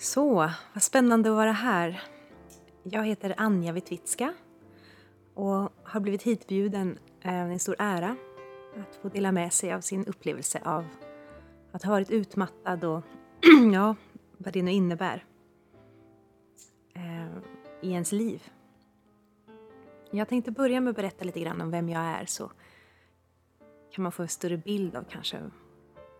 [0.00, 2.02] Så, vad spännande att vara här.
[2.82, 4.34] Jag heter Anja Witwicka
[5.34, 6.98] och har blivit hitbjuden.
[7.22, 8.16] Det är en stor ära
[8.76, 10.84] att få dela med sig av sin upplevelse av
[11.72, 13.04] att ha varit utmattad och
[13.72, 13.96] ja,
[14.36, 15.24] vad det nu innebär
[16.94, 17.38] eh,
[17.82, 18.42] i ens liv.
[20.10, 22.50] Jag tänkte börja med att berätta lite grann om vem jag är så
[23.92, 25.38] kan man få en större bild av kanske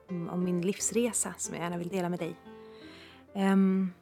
[0.08, 2.36] om min livsresa som jag gärna vill dela med dig.
[3.39, 3.92] Um,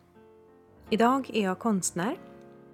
[0.91, 2.19] idag är jag konstnär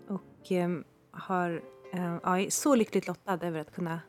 [0.08, 4.00] och um, har, um, ja, är så lyckligt lottad över att kunna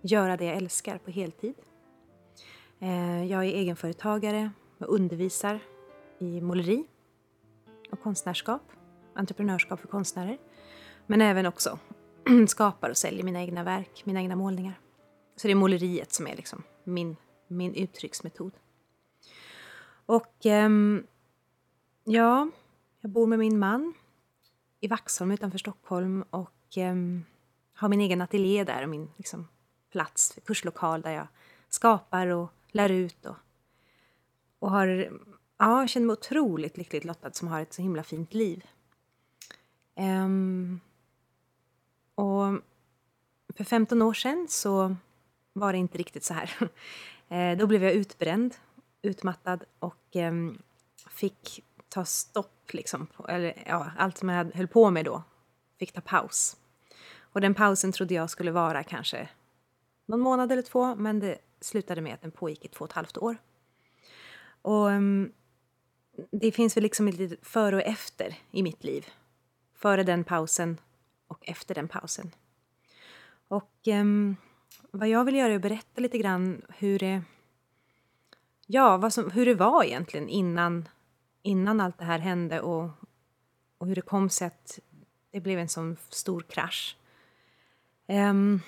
[0.00, 1.54] göra det jag älskar på heltid.
[2.82, 5.60] Uh, jag är egenföretagare och undervisar
[6.18, 6.84] i måleri
[7.90, 8.62] och konstnärskap,
[9.14, 10.38] entreprenörskap för konstnärer.
[11.06, 11.78] Men även också
[12.48, 14.80] skapar och säljer mina egna verk, mina egna målningar.
[15.36, 18.52] Så det är måleriet som är liksom min, min uttrycksmetod.
[20.06, 21.06] Och um,
[22.04, 22.48] ja,
[23.00, 23.94] jag bor med min man
[24.80, 26.94] i Vaxholm utanför Stockholm och eh,
[27.74, 29.48] har min egen ateljé där och min liksom,
[29.90, 31.26] plats, kurslokal där jag
[31.68, 33.36] skapar och lär ut och,
[34.58, 34.88] och har,
[35.58, 38.66] ja, jag känner mig otroligt lyckligt lottad som har ett så himla fint liv.
[39.96, 40.80] Um,
[42.14, 42.60] och
[43.56, 44.96] för 15 år sedan så
[45.52, 46.50] var det inte riktigt så här.
[47.32, 48.54] Eh, då blev jag utbränd,
[49.02, 50.32] utmattad och eh,
[51.08, 53.06] fick ta stopp liksom.
[53.28, 55.22] Eller ja, allt som jag höll på med då
[55.78, 56.56] fick ta paus.
[57.18, 59.28] Och den pausen trodde jag skulle vara kanske
[60.06, 62.94] någon månad eller två, men det slutade med att den pågick i två och ett
[62.94, 63.36] halvt år.
[64.62, 65.32] Och um,
[66.30, 69.06] det finns väl liksom ett litet före och efter i mitt liv.
[69.74, 70.80] Före den pausen
[71.26, 72.30] och efter den pausen.
[73.48, 74.36] Och um,
[74.90, 77.22] vad jag vill göra är att berätta lite grann hur det,
[78.66, 80.88] ja, vad som, hur det var egentligen innan,
[81.42, 82.90] innan allt det här hände och,
[83.78, 84.78] och hur det kom sig att
[85.30, 86.96] det blev en sån stor krasch.
[88.08, 88.60] Um,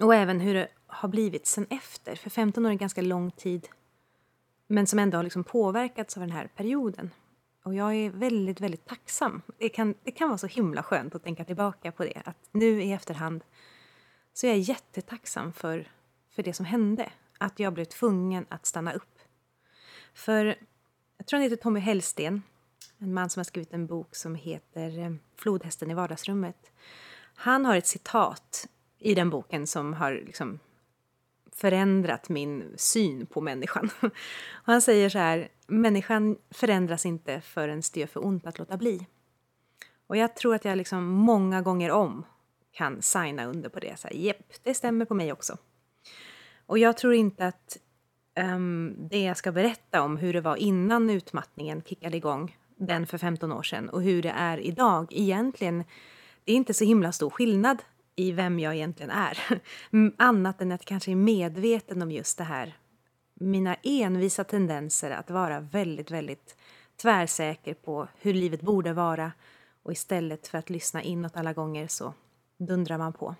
[0.00, 2.16] och även hur det har blivit sen efter.
[2.16, 3.68] För 15 år är en ganska lång tid
[4.68, 7.10] men som ändå har liksom påverkats av den här perioden.
[7.62, 9.42] Och jag är väldigt, väldigt tacksam.
[9.58, 12.22] Det kan, det kan vara så himla skönt att tänka tillbaka på det.
[12.24, 13.44] Att nu i efterhand
[14.32, 15.92] så är jag jättetacksam för,
[16.30, 17.12] för det som hände.
[17.38, 19.18] Att jag blev tvungen att stanna upp.
[20.14, 20.56] För
[21.28, 22.42] tror han heter Tommy Hellsten,
[22.98, 26.72] en man som har skrivit en bok som heter eh, Flodhästen i vardagsrummet.
[27.34, 28.68] Han har ett citat
[28.98, 30.58] i den boken som har liksom
[31.52, 33.90] förändrat min syn på människan.
[34.50, 38.76] Och han säger så här, människan förändras inte förrän det gör för ont att låta
[38.76, 39.06] bli.
[40.06, 42.24] Och jag tror att jag liksom många gånger om
[42.72, 44.00] kan signa under på det.
[44.00, 45.56] Så här, Jepp, det stämmer på mig också.
[46.66, 47.78] Och jag tror inte att
[48.38, 53.18] Ehm, det jag ska berätta om hur det var innan utmattningen kickade igång, den för
[53.18, 55.84] 15 år sedan, och hur det är idag, egentligen,
[56.44, 57.82] det är inte så himla stor skillnad
[58.16, 59.38] i vem jag egentligen är.
[60.16, 62.76] Annat än att jag kanske är medveten om just det här,
[63.34, 66.56] mina envisa tendenser att vara väldigt, väldigt
[67.02, 69.32] tvärsäker på hur livet borde vara
[69.82, 72.14] och istället för att lyssna inåt alla gånger så
[72.58, 73.34] dundrar man på.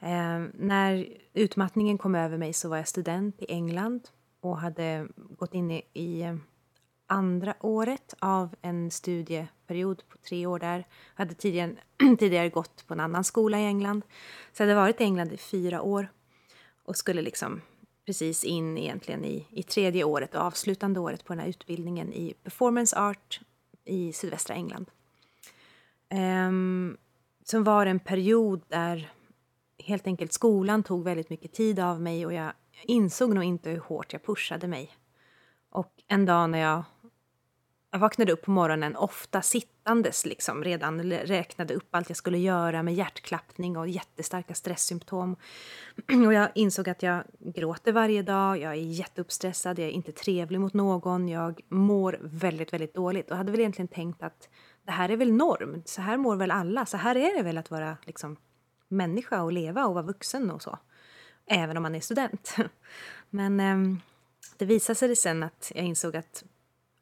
[0.00, 4.08] Eh, när utmattningen kom över mig så var jag student i England
[4.40, 6.38] och hade gått in i, i
[7.06, 10.76] andra året av en studieperiod på tre år där.
[11.16, 11.76] Jag hade tidigare,
[12.18, 14.02] tidigare gått på en annan skola i England.
[14.52, 16.08] Så jag hade varit i England i fyra år
[16.84, 17.60] och skulle liksom
[18.06, 22.34] precis in egentligen i, i tredje året och avslutande året på den här utbildningen i
[22.42, 23.40] performance art
[23.84, 24.90] i sydvästra England.
[26.10, 26.96] Um,
[27.44, 29.12] som var en period där
[29.78, 33.80] helt enkelt skolan tog väldigt mycket tid av mig och jag insåg nog inte hur
[33.80, 34.90] hårt jag pushade mig.
[35.70, 36.84] Och en dag när jag,
[37.90, 42.82] jag vaknade upp på morgonen, ofta sittandes liksom, redan räknade upp allt jag skulle göra
[42.82, 45.36] med hjärtklappning och jättestarka stresssymptom.
[46.26, 50.60] Och jag insåg att jag gråter varje dag, jag är jätteuppstressad, jag är inte trevlig
[50.60, 54.48] mot någon, jag mår väldigt, väldigt dåligt och hade väl egentligen tänkt att
[54.84, 57.58] det här är väl norm, så här mår väl alla, så här är det väl
[57.58, 58.36] att vara liksom,
[58.94, 60.78] människa och leva och vara vuxen och så.
[61.46, 62.56] Även om man är student.
[63.30, 63.98] Men eh,
[64.56, 66.44] det visade sig sen att jag insåg att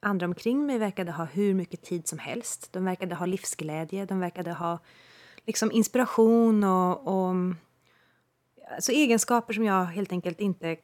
[0.01, 2.73] andra omkring mig verkade ha hur mycket tid som helst.
[2.73, 4.79] De verkade ha livsglädje, de verkade ha
[5.47, 7.35] liksom inspiration och, och
[8.75, 10.77] alltså egenskaper som jag helt enkelt inte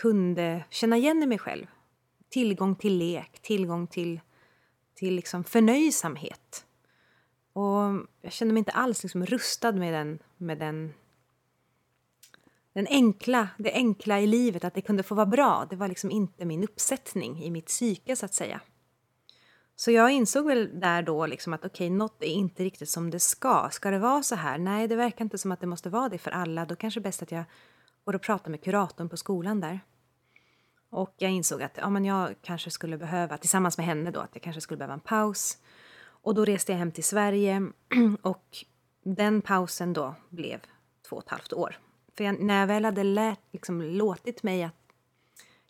[0.00, 1.66] kunde känna igen i mig själv.
[2.30, 4.20] Tillgång till lek, tillgång till,
[4.94, 6.64] till liksom förnöjsamhet.
[7.52, 10.94] Och jag kände mig inte alls liksom rustad med den, med den,
[12.72, 15.66] den enkla, det enkla i livet, att det kunde få vara bra.
[15.70, 18.60] Det var liksom inte min uppsättning i mitt psyke, så att säga.
[19.76, 23.10] Så jag insåg väl där då liksom att okej, okay, något är inte riktigt som
[23.10, 23.68] det ska.
[23.72, 24.58] Ska det vara så här?
[24.58, 26.64] Nej, det verkar inte som att det måste vara det för alla.
[26.64, 27.44] Då kanske det är bäst att jag
[28.04, 29.80] går och pratar med kuratorn på skolan där.
[30.90, 34.30] Och jag insåg att ja, men jag kanske skulle behöva, tillsammans med henne då, att
[34.32, 35.58] jag kanske skulle behöva en paus.
[36.22, 37.62] Och då reste jag hem till Sverige
[38.22, 38.64] och
[39.02, 40.60] den pausen då blev
[41.08, 41.78] två och ett halvt år.
[42.16, 44.74] För jag, när jag väl hade lärt, liksom, låtit mig att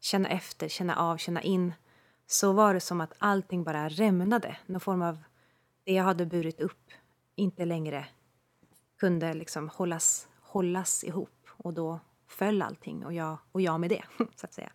[0.01, 1.73] känna efter, känna av, känna in
[2.27, 4.57] så var det som att allting bara rämnade.
[4.67, 5.19] Någon form av
[5.85, 6.91] det jag hade burit upp
[7.37, 8.07] inte längre
[8.99, 11.47] kunde liksom hållas, hållas ihop.
[11.57, 14.05] Och då föll allting och jag, och jag med det,
[14.37, 14.73] så att säga.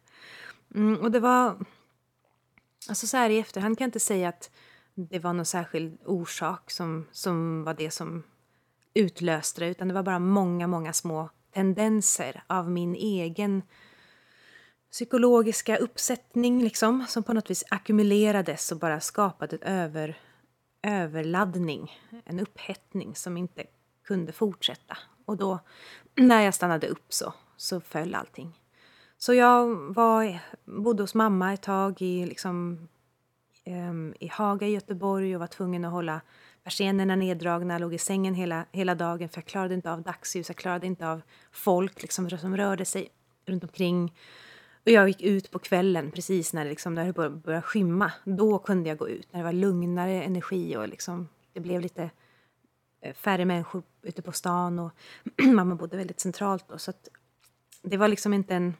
[0.75, 1.65] Mm, och det var...
[2.89, 4.51] Alltså så här i efterhand kan jag inte säga att
[4.95, 8.23] det var någon särskild orsak som, som var det som
[8.93, 13.61] utlöste det, utan det var bara många, många små tendenser av min egen
[14.91, 20.17] psykologiska uppsättning liksom, som på något vis ackumulerades och bara skapade en över,
[20.81, 23.63] överladdning, en upphettning som inte
[24.03, 24.97] kunde fortsätta.
[25.25, 25.59] Och då,
[26.15, 28.59] när jag stannade upp så, så föll allting.
[29.17, 32.87] Så jag var, bodde hos mamma ett tag i, liksom,
[33.67, 36.21] Ehm, i Haga i Göteborg och var tvungen att hålla
[36.63, 40.57] persiennerna neddragna, låg i sängen hela, hela dagen för jag klarade inte av dagsljus, jag
[40.57, 41.21] klarade inte av
[41.51, 43.09] folk liksom, som rörde sig
[43.45, 44.13] runt omkring.
[44.85, 48.11] Och jag gick ut på kvällen precis när det, liksom, när det började, skymma.
[48.23, 52.09] Då kunde jag gå ut, när det var lugnare energi och liksom, det blev lite
[53.01, 54.91] eh, färre människor ute på stan och
[55.43, 57.07] mamma bodde väldigt centralt då, så att
[57.81, 58.73] det var liksom inte en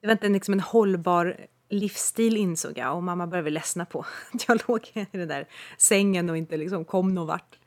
[0.00, 4.48] det var inte liksom en hållbar livsstil insåg jag och mamma började ledsna på att
[4.48, 5.48] jag låg i den där
[5.78, 7.58] sängen och inte liksom kom någon vart.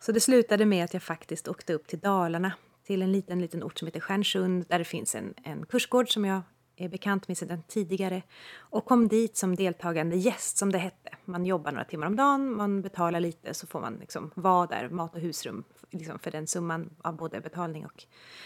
[0.00, 2.52] Så det slutade med att jag faktiskt åkte upp till Dalarna
[2.86, 6.24] till en liten, liten ort som heter Stjärnsund där det finns en, en kursgård som
[6.24, 6.42] jag
[6.76, 8.22] är bekant med sedan tidigare
[8.56, 11.10] och kom dit som deltagande gäst som det hette.
[11.24, 14.88] Man jobbar några timmar om dagen, man betalar lite så får man liksom vara där,
[14.88, 18.04] mat och husrum liksom för den summan av både betalning och,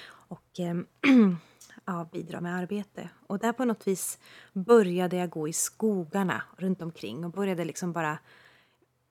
[0.09, 0.87] och ehm,
[1.85, 3.11] ja, bidra med arbete.
[3.27, 4.19] Och där på något vis
[4.53, 8.19] började jag gå i skogarna runt omkring och började liksom bara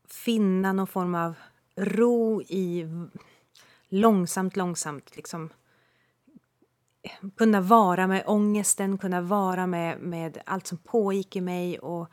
[0.07, 1.35] finna någon form av
[1.75, 2.87] ro i
[3.89, 5.49] långsamt, långsamt liksom
[7.01, 12.07] eh, kunna vara med ångesten, kunna vara med, med allt som pågick i mig och,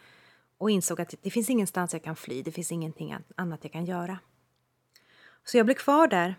[0.59, 3.85] och insåg att det finns ingenstans jag kan fly, det finns ingenting annat jag kan
[3.85, 4.19] göra.
[5.45, 6.35] Så jag blev kvar där,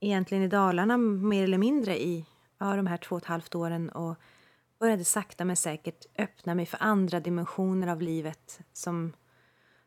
[0.00, 2.24] egentligen i Dalarna mer eller mindre i
[2.58, 4.16] ja, de här två och ett halvt åren och
[4.78, 9.12] började sakta men säkert öppna mig för andra dimensioner av livet som,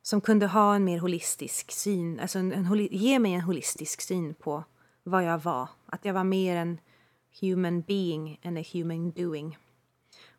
[0.02, 4.34] som kunde ha en mer holistisk syn, alltså en, en, ge mig en holistisk syn
[4.34, 4.64] på
[5.04, 5.70] vad jag var.
[5.86, 6.80] Att jag var mer en
[7.42, 9.58] human being än a human doing.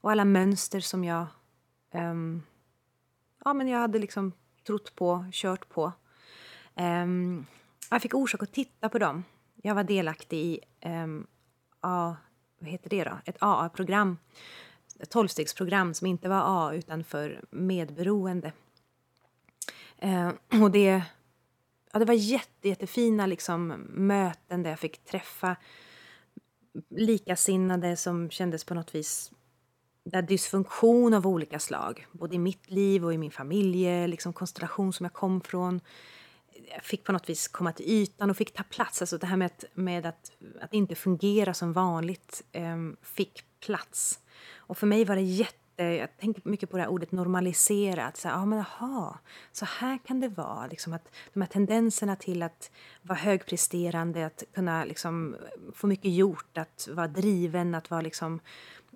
[0.01, 1.27] Och alla mönster som jag,
[1.95, 2.43] um,
[3.45, 4.33] ja, men jag hade liksom
[4.67, 5.93] trott på, kört på.
[6.75, 7.47] Um,
[7.91, 9.25] jag fick orsak att titta på dem.
[9.63, 11.27] Jag var delaktig i um,
[11.81, 12.17] A,
[12.59, 13.19] vad heter det då?
[13.25, 14.19] ett AA-program,
[15.01, 18.53] ett tolvstegsprogram som inte var A utan för medberoende.
[19.99, 20.31] Eh,
[20.63, 21.03] och det,
[21.93, 25.57] ja, det var jätte, jättefina liksom, möten där jag fick träffa
[26.89, 29.33] likasinnade som kändes på något vis
[30.05, 34.93] där dysfunktion av olika slag, både i mitt liv och i min familj, liksom konstellation
[34.93, 35.81] som jag kom från,
[36.83, 39.03] fick på något vis komma till ytan och fick ta plats.
[39.03, 44.19] Alltså det här med att, med att, att inte fungera som vanligt eh, fick plats.
[44.57, 48.07] Och för mig var det jätte jag tänker mycket på det här ordet normalisera.
[48.07, 49.19] Att så här, ah, men aha,
[49.53, 50.67] så här kan det vara.
[50.67, 52.71] Liksom att de här tendenserna till att
[53.03, 55.37] vara högpresterande, att kunna liksom
[55.75, 58.41] få mycket gjort, att vara driven, att vara liksom,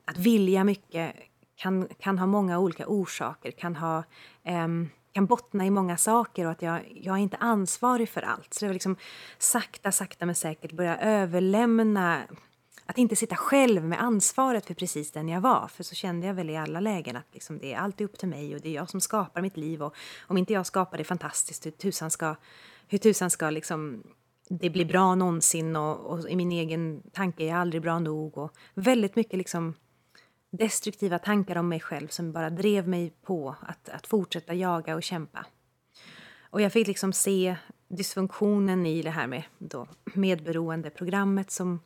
[0.04, 1.16] att vilja mycket
[1.56, 3.50] kan, kan ha många olika orsaker.
[3.50, 4.04] Kan ha
[4.44, 8.54] um, kan bottna i många saker och att jag, jag är inte ansvarig för allt.
[8.54, 8.96] Så det var liksom
[9.38, 12.22] sakta, sakta men säkert börja överlämna
[12.86, 15.68] att inte sitta själv med ansvaret för precis den jag var.
[15.68, 18.28] För så kände jag väl i alla lägen att liksom det är alltid upp till
[18.28, 19.82] mig och det är jag som skapar mitt liv.
[19.82, 19.94] Och
[20.26, 22.36] om inte jag skapar det fantastiskt, hur tusan ska,
[22.88, 24.02] hur tusan ska liksom
[24.48, 25.76] det bli bra någonsin?
[25.76, 28.38] Och, och i min egen tanke är jag aldrig bra nog.
[28.38, 29.74] Och väldigt mycket liksom
[30.56, 35.02] destruktiva tankar om mig själv som bara drev mig på att, att fortsätta jaga och
[35.02, 35.46] kämpa.
[36.40, 37.56] Och jag fick liksom se
[37.88, 41.80] dysfunktionen i det här med då medberoendeprogrammet som,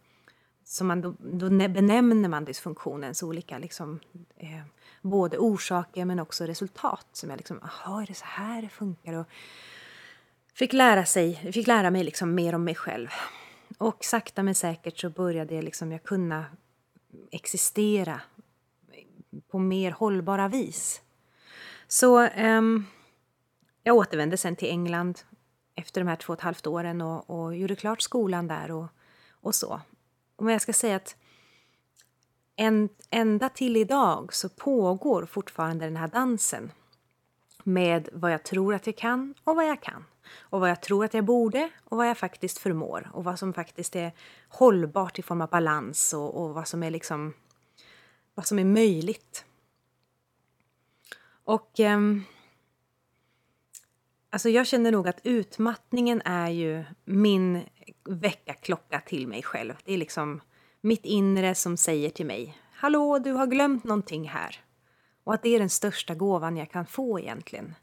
[0.64, 4.00] som man då, då benämner man dysfunktionens olika liksom,
[4.37, 4.60] eh,
[5.02, 7.06] både orsaker men också resultat.
[7.12, 9.12] Som jag liksom, aha, är det så här det funkar?
[9.12, 9.26] Och
[10.54, 13.08] fick lära, sig, fick lära mig liksom mer om mig själv.
[13.78, 16.44] Och sakta men säkert så började jag, liksom, jag kunna
[17.30, 18.20] existera
[19.49, 21.02] på mer hållbara vis.
[21.88, 22.87] Så um,
[23.83, 25.21] jag återvände sen till England
[25.75, 28.87] efter de här två och ett halvt åren och, och gjorde klart skolan där och,
[29.30, 29.80] och så.
[30.38, 31.16] Men jag ska säga att
[32.57, 36.73] en, ända till idag så pågår fortfarande den här dansen
[37.64, 40.04] med vad jag tror att jag kan och vad jag kan.
[40.40, 43.11] Och vad jag tror att jag borde och vad jag faktiskt förmår.
[43.12, 44.12] Och vad som faktiskt är
[44.49, 47.35] hållbart i form av balans och, och vad som är liksom
[48.38, 49.45] vad som är möjligt.
[51.45, 52.00] Och eh,
[54.30, 57.62] alltså jag känner nog att utmattningen är ju min
[58.04, 59.75] väckarklocka till mig själv.
[59.85, 60.40] Det är liksom
[60.80, 64.61] mitt inre som säger till mig Hallå, du har glömt någonting här.
[65.25, 67.75] Och att det är den största gåvan jag kan få egentligen.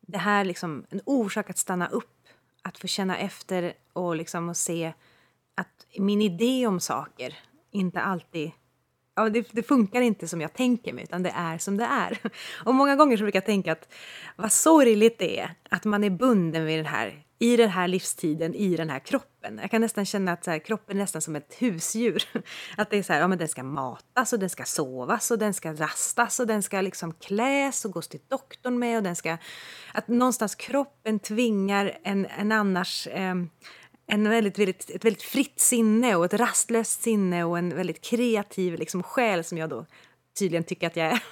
[0.00, 2.28] Det här liksom en orsak att stanna upp,
[2.62, 4.92] att få känna efter och liksom och se
[5.54, 7.38] att min idé om saker
[7.70, 8.50] inte alltid
[9.24, 12.18] ja, det, det, funkar inte som jag tänker mig, utan det är som det är.
[12.64, 13.92] Och många gånger så brukar jag tänka att
[14.36, 18.54] vad sorgligt det är att man är bunden vid den här, i den här livstiden,
[18.54, 19.58] i den här kroppen.
[19.62, 22.22] Jag kan nästan känna att så här, kroppen är nästan som ett husdjur.
[22.76, 25.38] Att det är så här, ja men den ska matas och den ska sovas och
[25.38, 29.16] den ska rastas och den ska liksom kläs och gås till doktorn med och den
[29.16, 29.36] ska...
[29.94, 33.06] Att någonstans kroppen tvingar en, en annars...
[33.06, 33.34] Eh,
[34.10, 38.78] en väldigt, väldigt, ett väldigt fritt sinne och ett rastlöst sinne och en väldigt kreativ
[38.78, 39.86] liksom, själ som jag då
[40.38, 41.22] tydligen tycker att jag är.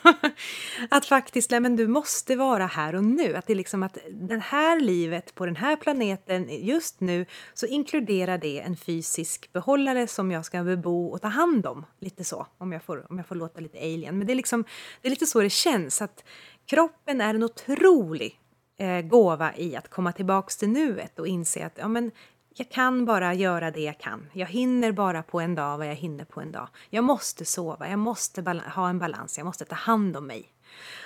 [0.91, 3.37] att faktiskt, nej, men du måste vara här och nu.
[3.37, 7.67] Att det är liksom att det här livet på den här planeten just nu så
[7.67, 11.87] inkluderar det en fysisk behållare som jag ska bebo och ta hand om.
[12.01, 14.19] Lite så, om jag får, om jag får låta lite alien.
[14.19, 14.65] Men det är, liksom,
[15.03, 16.03] det är lite så det känns.
[16.03, 16.25] att
[16.67, 18.41] Kroppen är en otrolig
[18.79, 22.11] eh, gåva i att komma tillbaks till nuet och inse att ja, men
[22.59, 24.31] jag kan bara göra det jag kan.
[24.33, 26.69] Jag hinner bara på en dag vad jag hinner på en dag.
[26.91, 30.53] Jag måste sova, jag måste ha en balans, jag måste ta hand om mig.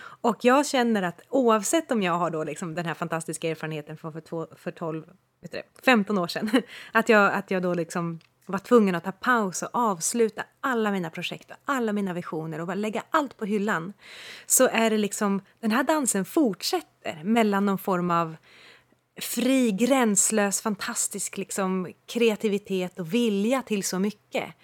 [0.01, 4.13] Och jag känner att oavsett om jag har då liksom den här fantastiska erfarenheten från
[4.13, 5.05] för, två, för 12,
[5.43, 6.51] vet du, 15 år sedan,
[6.93, 11.11] att jag, att jag då liksom var tvungen att ta paus och avsluta alla mina
[11.11, 13.93] projekt och alla mina visioner och bara lägga allt på hyllan,
[14.47, 18.37] så är det liksom, den här dansen fortsätter mellan någon form av
[19.23, 24.55] fri, gränslös, fantastisk liksom, kreativitet och vilja till så mycket.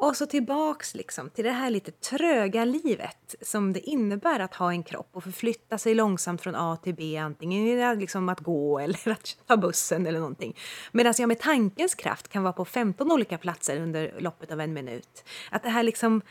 [0.00, 4.72] Och så tillbaks liksom, till det här lite tröga livet som det innebär att ha
[4.72, 9.10] en kropp och förflytta sig långsamt från A till B, antingen liksom att gå eller
[9.10, 10.56] att ta bussen eller någonting.
[10.92, 14.72] Medan jag med tankens kraft kan vara på 15 olika platser under loppet av en
[14.72, 15.24] minut.
[15.50, 16.22] Att det här liksom,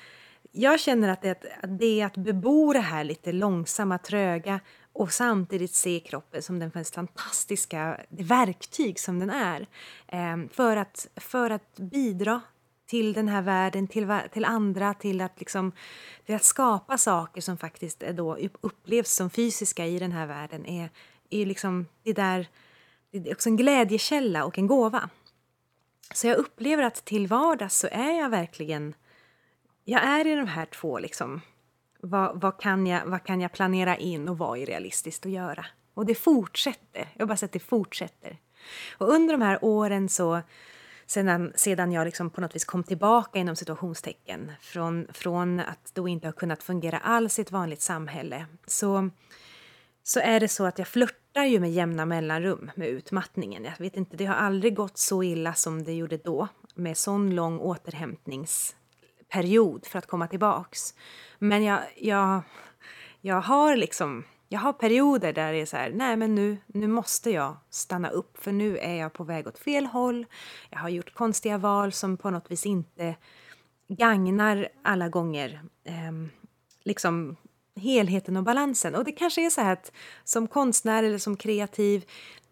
[0.52, 4.60] jag känner att det, att det är att bebo det här lite långsamma, tröga
[4.98, 9.68] och samtidigt se kroppen som den fantastiska verktyg som den är
[10.08, 12.42] ehm, för att, för att bidra
[12.86, 15.72] till den här världen, till, till andra, till att, liksom,
[16.26, 20.66] till att skapa saker som faktiskt är då upplevs som fysiska i den här världen
[20.66, 20.90] är,
[21.30, 22.48] är liksom, det, där,
[23.12, 25.10] det är också en glädjekälla och en gåva.
[26.14, 28.94] Så jag upplever att till vardags så är jag verkligen...
[29.86, 31.42] Jag är i de här två liksom,
[32.10, 35.66] vad, vad, kan jag, vad kan jag planera in och vad är realistiskt att göra?
[35.94, 37.10] Och det fortsätter.
[37.14, 38.38] Jag har bara sett det fortsätter.
[38.98, 40.42] Och under de här åren så
[41.06, 46.08] sedan, sedan jag liksom på något vis kom tillbaka inom situationstecken från, från att då
[46.08, 49.10] inte ha kunnat fungera alls i ett vanligt samhälle så,
[50.04, 53.64] så är det så att jag flörtar ju med jämna mellanrum med utmattningen.
[53.64, 57.36] Jag vet inte, det har aldrig gått så illa som det gjorde då med sån
[57.36, 57.60] lång
[59.30, 60.94] period för att komma tillbaks.
[61.40, 62.42] Men jag, jag,
[63.22, 66.88] jag har liksom jag har perioder där det är så här, nej men nu, nu
[66.88, 70.26] måste jag stanna upp för nu är jag på väg åt fel håll.
[70.70, 73.16] Jag har gjort konstiga val som på något vis inte
[73.88, 76.12] gagnar alla gånger eh,
[76.84, 77.36] liksom
[77.76, 78.96] helheten och balansen.
[78.96, 79.92] Och det kanske är så här att
[80.24, 82.06] som konstnär eller som kreativ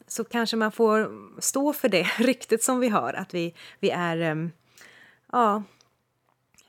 [0.07, 4.17] så kanske man får stå för det ryktet som vi har, att vi, vi är
[4.17, 4.47] eh,
[5.31, 5.63] ja,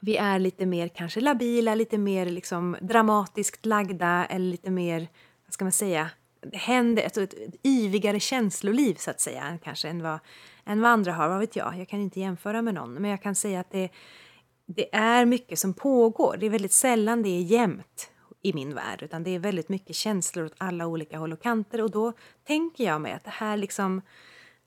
[0.00, 5.08] vi är lite mer kanske labila, lite mer liksom dramatiskt lagda eller lite mer,
[5.46, 6.10] vad ska man säga,
[6.40, 10.18] det händer ett, ett, ett yvigare känsloliv så att säga kanske än vad,
[10.64, 13.22] än vad andra har, vad vet jag, jag kan inte jämföra med någon, men jag
[13.22, 13.90] kan säga att det
[14.66, 16.36] det är mycket som pågår.
[16.40, 18.10] Det är väldigt sällan det är jämnt
[18.42, 21.80] i min värld, utan det är väldigt mycket känslor åt alla olika håll och kanter
[21.80, 22.12] och då
[22.46, 24.02] tänker jag mig att det här liksom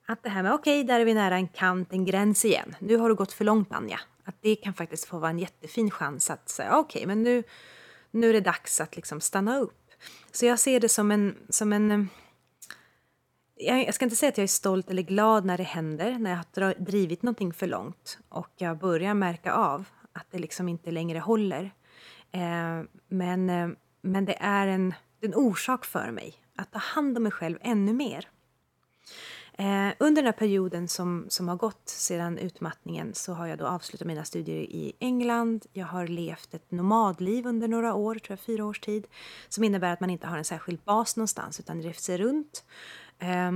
[0.07, 2.75] att det här med okej, okay, där är vi nära en kant, en gräns igen.
[2.79, 3.99] Nu har du gått för långt Anja.
[4.29, 7.43] Att det kan faktiskt få vara en jättefin chans att säga okej, okay, men nu,
[8.11, 9.91] nu är det dags att liksom stanna upp.
[10.31, 12.05] Så jag ser det som en, som en eh,
[13.55, 16.63] jag ska inte säga att jag är stolt eller glad när det händer, när jag
[16.65, 21.19] har drivit någonting för långt och jag börjar märka av att det liksom inte längre
[21.19, 21.63] håller.
[22.31, 23.69] Eh, men, eh,
[24.01, 27.93] men det är en, en orsak för mig att ta hand om mig själv ännu
[27.93, 28.29] mer.
[29.59, 33.67] Eh, under den här perioden som, som har gått sedan utmattningen så har jag då
[33.67, 35.65] avslutat mina studier i England.
[35.73, 39.07] Jag har levt ett nomadliv under några år, tror jag fyra års tid,
[39.49, 42.63] som innebär att man inte har en särskild bas någonstans utan reser runt.
[43.19, 43.51] Eh,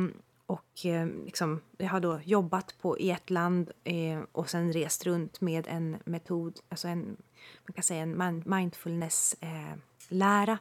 [0.45, 5.05] och eh, liksom, jag har då jobbat på, i ett land eh, och sen rest
[5.05, 7.17] runt med en metod, alltså en,
[7.67, 10.51] man kan säga en mindfulness-lära.
[10.51, 10.57] Eh,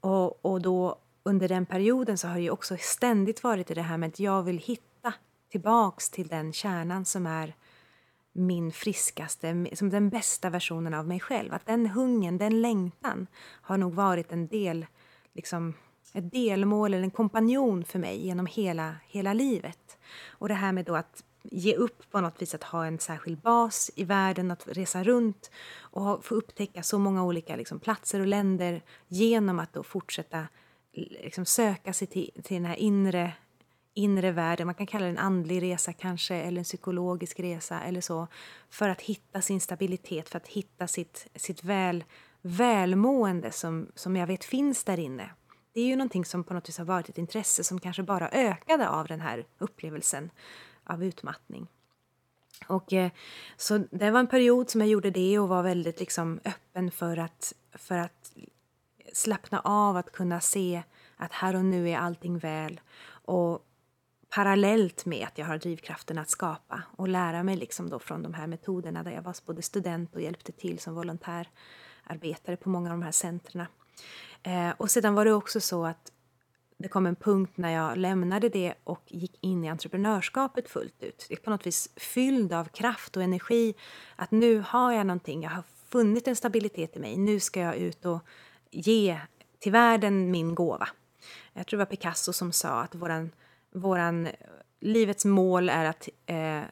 [0.00, 4.08] och, och då under den perioden så har det också ständigt varit det här med
[4.08, 5.14] att jag vill hitta
[5.50, 7.54] tillbaks till den kärnan som är
[8.32, 11.54] min friskaste, som den bästa versionen av mig själv.
[11.54, 13.26] Att den hungern, den längtan
[13.62, 14.86] har nog varit en del,
[15.32, 15.74] liksom,
[16.12, 19.98] ett delmål eller en kompanjon för mig genom hela, hela livet.
[20.28, 23.38] Och det här med då att ge upp på något vis att ha en särskild
[23.38, 28.26] bas i världen, att resa runt och få upptäcka så många olika liksom, platser och
[28.26, 30.46] länder genom att då fortsätta
[30.96, 33.32] liksom söka sig till, till den här inre,
[33.94, 34.66] inre världen.
[34.66, 38.28] Man kan kalla det en andlig resa kanske, eller en psykologisk resa eller så.
[38.70, 42.04] För att hitta sin stabilitet, för att hitta sitt, sitt väl,
[42.42, 45.30] välmående som, som jag vet finns där inne.
[45.74, 48.28] Det är ju någonting som på något vis har varit ett intresse som kanske bara
[48.28, 50.30] ökade av den här upplevelsen
[50.84, 51.68] av utmattning.
[52.66, 53.10] Och, eh,
[53.56, 57.16] så det var en period som jag gjorde det och var väldigt liksom öppen för
[57.16, 58.32] att, för att
[59.12, 60.82] slappna av, att kunna se
[61.16, 62.80] att här och nu är allting väl.
[63.08, 63.66] Och
[64.28, 68.34] parallellt med att jag har drivkraften att skapa och lära mig liksom då från de
[68.34, 72.98] här metoderna där jag var både student och hjälpte till som volontärarbetare på många av
[72.98, 73.66] de här centren.
[74.42, 76.12] Eh, och sedan var det också så att
[76.78, 81.26] det kom en punkt när jag lämnade det och gick in i entreprenörskapet fullt ut.
[81.28, 83.74] Det är på något vis fylld av kraft och energi.
[84.16, 87.16] Att nu har jag någonting, jag har funnit en stabilitet i mig.
[87.16, 88.20] Nu ska jag ut och
[88.76, 89.20] ge
[89.58, 90.88] till världen min gåva.
[91.52, 93.30] Jag tror det var Picasso som sa att våran,
[93.74, 94.32] våran eh,
[94.80, 96.62] livets mål är att, eh,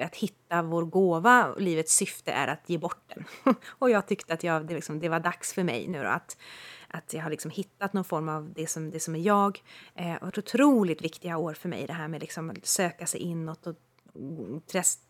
[0.00, 3.24] att hitta vår gåva och livets syfte är att ge bort den.
[3.68, 6.36] och jag tyckte att jag, det, liksom, det var dags för mig nu då, att,
[6.88, 9.62] att jag har liksom hittat någon form av det som, det som är jag.
[9.94, 13.20] Eh, det varit otroligt viktiga år för mig det här med liksom att söka sig
[13.20, 13.76] inåt och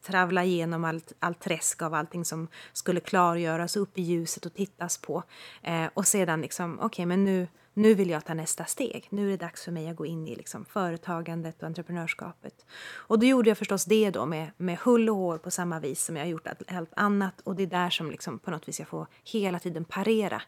[0.06, 4.98] travla igenom allt, allt träsk av allting som skulle klargöras upp i ljuset och tittas
[4.98, 5.22] på.
[5.62, 9.06] Eh, och sedan liksom, okej okay, men nu, nu vill jag ta nästa steg.
[9.10, 12.66] Nu är det dags för mig att gå in i liksom företagandet och entreprenörskapet.
[12.92, 16.04] Och då gjorde jag förstås det då med, med hull och hår på samma vis
[16.04, 17.40] som jag gjort allt, allt annat.
[17.40, 20.42] Och det är där som liksom på något vis jag får hela tiden parera.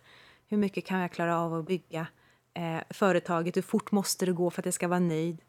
[0.48, 2.06] Hur mycket kan jag klara av att bygga
[2.54, 3.56] eh, företaget?
[3.56, 5.40] Hur fort måste det gå för att jag ska vara nöjd?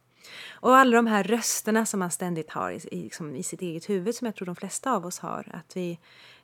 [0.52, 3.90] Och alla de här rösterna som man ständigt har i, i, liksom, i sitt eget
[3.90, 5.52] huvud som jag tror de flesta av oss har.
[5.54, 6.00] Att vi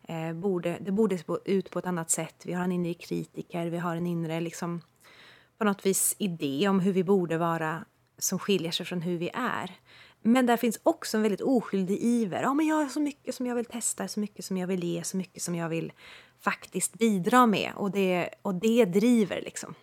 [0.07, 2.43] eh, borde, det borde ut på ett annat sätt.
[2.45, 4.81] Vi har en inre kritiker, vi har en inre liksom,
[5.57, 7.85] på något vis idé om hur vi borde vara
[8.17, 9.71] som skiljer sig från hur vi är.
[10.21, 12.41] Men där finns också en väldigt oskyldig iver.
[12.41, 14.83] Ja, men jag har så mycket som jag vill testa, så mycket som jag vill
[14.83, 15.93] ge, så mycket som jag vill
[16.39, 17.71] faktiskt bidra med.
[17.75, 19.75] Och det, och det driver liksom.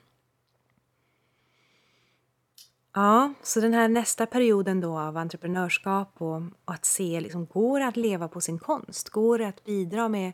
[2.95, 7.81] Ja, så den här nästa perioden då av entreprenörskap och, och att se, liksom, går
[7.81, 9.09] det att leva på sin konst?
[9.09, 10.33] Går det att bidra med,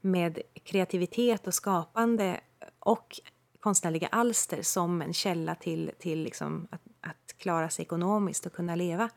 [0.00, 2.40] med kreativitet och skapande
[2.78, 3.20] och
[3.60, 8.74] konstnärliga alster som en källa till, till liksom att, att klara sig ekonomiskt och kunna
[8.74, 9.10] leva?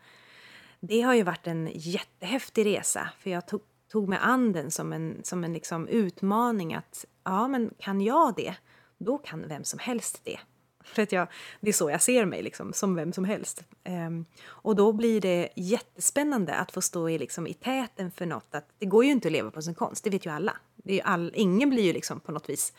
[0.79, 4.93] Det har ju varit en jättehäftig resa, för jag tog, tog mig an den som
[4.93, 8.55] en, som en liksom utmaning att ja, men kan jag det,
[8.97, 10.39] då kan vem som helst det.
[10.83, 11.27] För att jag,
[11.59, 13.63] det är så jag ser mig, liksom, som vem som helst.
[13.85, 18.55] Um, och då blir det jättespännande att få stå i, liksom, i täten för något.
[18.55, 20.57] Att det går ju inte att leva på sin konst, det vet ju alla.
[20.75, 22.73] Det är all, ingen blir ju liksom på något vis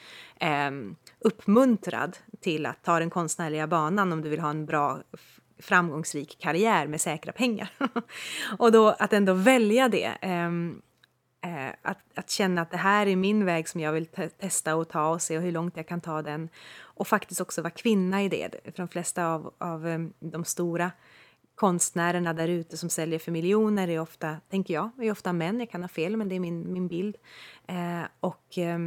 [0.68, 5.02] um, uppmuntrad till att ta den konstnärliga banan om du vill ha en bra
[5.58, 7.70] framgångsrik karriär med säkra pengar.
[8.58, 10.18] och då att ändå välja det.
[10.22, 10.82] Um,
[11.42, 14.76] Eh, att, att känna att det här är min väg som jag vill te testa
[14.76, 16.48] och ta och se hur långt jag kan ta den.
[16.80, 18.50] Och faktiskt också vara kvinna i det.
[18.64, 20.90] För de flesta av, av eh, de stora
[21.54, 25.60] konstnärerna där ute som säljer för miljoner är ofta, tänker jag, är ofta män.
[25.60, 27.16] Jag kan ha fel, men det är min, min bild.
[27.66, 28.78] Eh, och eh,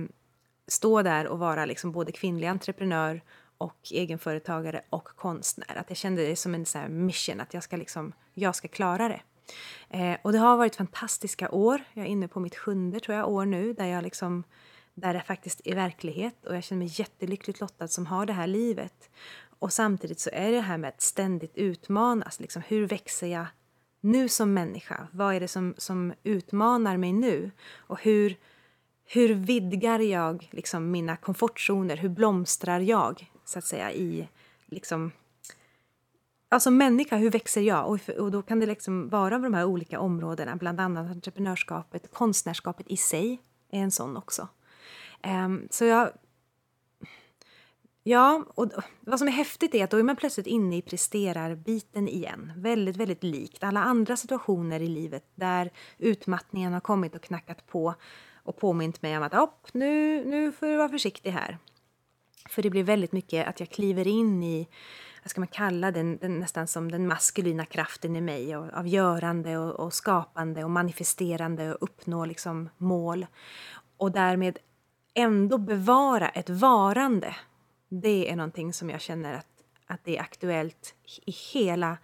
[0.68, 3.22] stå där och vara liksom både kvinnlig entreprenör
[3.58, 5.76] och egenföretagare och konstnär.
[5.76, 9.08] Att jag kände det som en så mission, att jag ska, liksom, jag ska klara
[9.08, 9.22] det.
[9.90, 11.84] Eh, och det har varit fantastiska år.
[11.94, 14.44] Jag är inne på mitt sjunde tror jag, år nu där jag liksom
[14.94, 18.48] där det faktiskt är verklighet och jag känner mig jättelyckligt lottad som har det här
[18.48, 19.10] livet.
[19.60, 22.40] Och samtidigt så är det här med att ständigt utmanas.
[22.40, 23.46] Liksom, hur växer jag
[24.02, 25.08] nu som människa?
[25.12, 27.52] Vad är det som, som utmanar mig nu?
[27.76, 28.36] Och hur,
[29.06, 31.98] hur vidgar jag liksom, mina komfortzoner?
[31.98, 34.30] Hur blomstrar jag, så att säga, i
[34.66, 35.12] liksom,
[36.54, 37.90] Alltså människa, hur växer jag?
[37.90, 42.88] Och, och då kan det liksom vara de här olika områdena, bland annat entreprenörskapet, konstnärskapet
[42.90, 43.40] i sig
[43.72, 44.48] är en sån också.
[45.28, 46.10] Um, så jag...
[48.04, 52.08] Ja, och vad som är häftigt är att då är man plötsligt inne i presterarbiten
[52.08, 52.54] igen.
[52.58, 57.96] Väldigt, väldigt likt alla andra situationer i livet där utmattningen har kommit och knackat på
[58.44, 61.58] och påmint mig om att nu, nu får du vara försiktig här.
[62.50, 64.68] För det blir väldigt mycket att jag kliver in i
[65.24, 68.88] vad ska man kalla den, den nästan som den maskulina kraften i mig och, av
[68.88, 73.26] görande och, och, skapande och manifesterande och uppnå liksom mål.
[73.98, 74.60] Och därmed
[75.14, 77.36] ändå bevara ett varande.
[77.90, 79.48] Det är någonting som jag känner att,
[79.86, 81.98] att det är aktuellt i hela,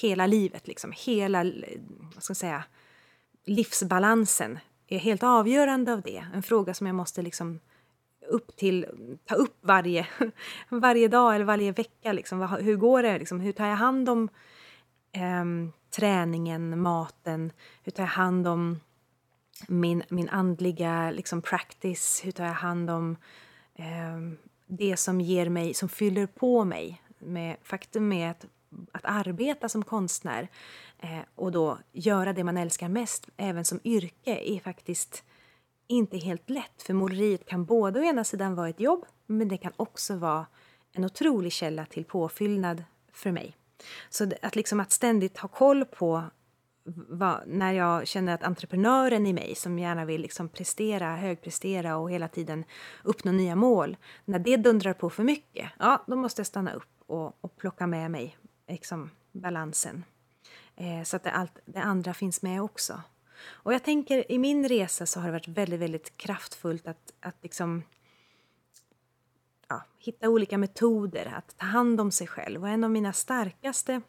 [0.00, 0.68] hela livet.
[0.68, 0.92] Liksom.
[0.96, 1.44] Hela
[2.14, 2.64] vad ska jag säga,
[3.44, 6.26] livsbalansen är helt avgörande av det.
[6.34, 7.60] En fråga som jag måste liksom
[8.28, 8.86] upp till,
[9.24, 10.06] ta upp varje,
[10.68, 12.12] varje dag eller varje vecka.
[12.12, 12.42] Liksom.
[12.60, 13.18] Hur går det?
[13.18, 13.40] Liksom?
[13.40, 14.28] Hur tar jag hand om
[15.12, 15.44] eh,
[15.90, 17.52] träningen, maten?
[17.82, 18.80] Hur tar jag hand om
[19.68, 22.20] min, min andliga liksom, practice?
[22.24, 23.16] Hur tar jag hand om
[23.74, 27.02] eh, det som ger mig, som fyller på mig?
[27.18, 28.46] Med, faktum är att,
[28.92, 30.48] att arbeta som konstnär
[30.98, 35.24] eh, och då göra det man älskar mest, även som yrke, är faktiskt
[35.88, 36.82] inte helt lätt.
[36.82, 40.46] För måleriet kan både å ena sidan vara ett jobb, men det kan också vara
[40.92, 43.56] en otrolig källa till påfyllnad för mig.
[44.10, 46.24] Så att, liksom att ständigt ha koll på
[47.08, 52.10] vad, när jag känner att entreprenören i mig som gärna vill liksom prestera, högprestera och
[52.10, 52.64] hela tiden
[53.04, 57.02] uppnå nya mål, när det dundrar på för mycket, ja, då måste jag stanna upp
[57.06, 58.36] och, och plocka med mig
[58.68, 60.04] liksom, balansen.
[60.76, 63.02] Eh, så att det, allt det andra finns med också.
[63.40, 67.36] Och jag tänker i min resa så har det varit väldigt, väldigt kraftfullt att, att
[67.42, 67.82] liksom
[69.68, 72.62] ja, hitta olika metoder att ta hand om sig själv.
[72.62, 74.00] Och en av mina starkaste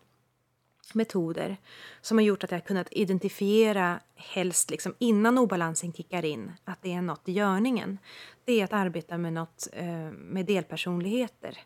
[0.93, 1.57] metoder
[2.01, 6.93] som har gjort att jag kunnat identifiera, helst liksom innan obalansen kickar in, att det
[6.93, 7.97] är något i görningen.
[8.45, 11.57] Det är att arbeta med, något, eh, med delpersonligheter.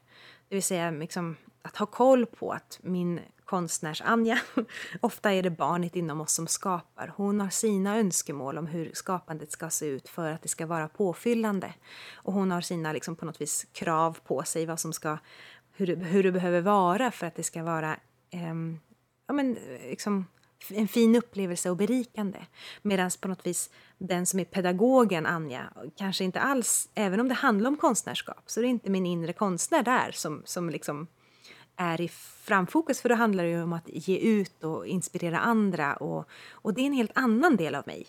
[0.50, 3.20] Det vill säga liksom, att ha koll på att min
[3.54, 4.40] konstnärs-Anja,
[5.02, 7.14] ofta är det barnet inom oss som skapar.
[7.18, 10.88] Hon har sina önskemål om hur skapandet ska se ut för att det ska vara
[10.88, 11.74] påfyllande.
[12.16, 15.18] Och hon har sina liksom, på något vis krav på sig vad som ska,
[15.74, 17.92] hur, det, hur det behöver vara för att det ska vara
[18.30, 18.56] eh,
[19.28, 19.58] ja, men,
[19.90, 20.26] liksom,
[20.70, 22.40] en fin upplevelse och berikande.
[22.82, 27.36] Medan på något vis den som är pedagogen, Anja, kanske inte alls, även om det
[27.36, 31.08] handlar om konstnärskap, så är det inte min inre konstnär där som, som liksom
[31.76, 32.08] är i
[32.44, 36.74] framfokus för då handlar det ju om att ge ut och inspirera andra och, och
[36.74, 38.08] det är en helt annan del av mig.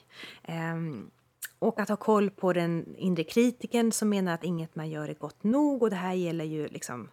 [0.48, 1.11] Um,
[1.59, 5.14] och att ha koll på den inre kritiken som menar att inget man gör är
[5.14, 7.09] gott nog och det här gäller ju liksom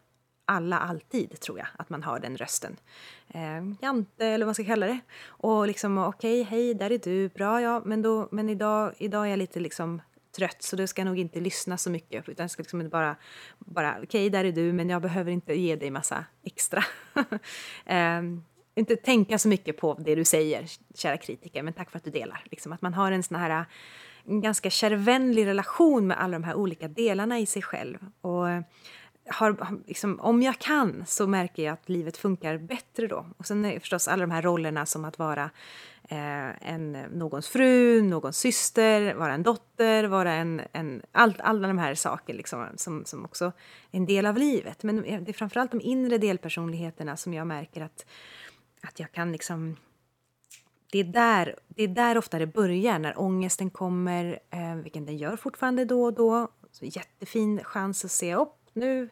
[0.46, 2.78] alla alltid, tror jag, att man har den rösten.
[3.28, 5.00] Eh, jante, eller vad man ska kalla det.
[5.26, 9.26] Och liksom, okej, okay, hej, där är du, bra, ja, men, då, men idag, idag
[9.26, 12.44] är jag lite liksom trött så då ska jag nog inte lyssna så mycket utan
[12.44, 13.16] jag ska liksom bara,
[13.60, 16.84] bara okej okay, där är du men jag behöver inte ge dig massa extra.
[18.20, 18.44] um,
[18.76, 20.66] inte tänka så mycket på det du säger,
[20.96, 22.44] kära kritiker, men tack för att du delar.
[22.52, 23.66] Liksom att man har en sån här
[24.26, 27.98] en ganska kärvänlig relation med alla de här olika delarna i sig själv.
[28.22, 28.48] Och
[29.34, 33.26] har, liksom, om jag kan så märker jag att livet funkar bättre då.
[33.38, 35.50] Och sen är förstås alla de här rollerna som att vara
[36.10, 40.62] eh, en, någons fru, någons syster, vara en dotter, vara en...
[40.72, 43.46] en allt, alla de här sakerna liksom, som, som också
[43.92, 44.84] är en del av livet.
[44.84, 48.06] Men det är framförallt de inre delpersonligheterna som jag märker att,
[48.82, 49.76] att jag kan liksom...
[50.92, 55.18] Det är, där, det är där ofta det börjar, när ångesten kommer, eh, vilken den
[55.18, 56.48] gör fortfarande då och då.
[56.72, 58.61] Så jättefin chans att se upp.
[58.74, 59.10] Nu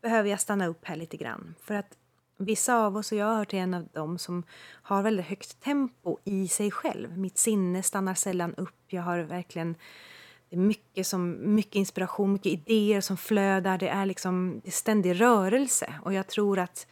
[0.00, 1.54] behöver jag stanna upp här lite grann.
[1.60, 1.96] För att
[2.40, 4.42] Vissa av oss, och jag hör till en av dem som
[4.82, 7.18] har väldigt högt tempo i sig själv.
[7.18, 8.84] Mitt sinne stannar sällan upp.
[8.86, 9.76] Jag har verkligen
[10.48, 13.78] det är mycket, som, mycket inspiration, mycket idéer som flödar.
[13.78, 15.94] Det är liksom det är ständig rörelse.
[16.02, 16.86] Och jag tror att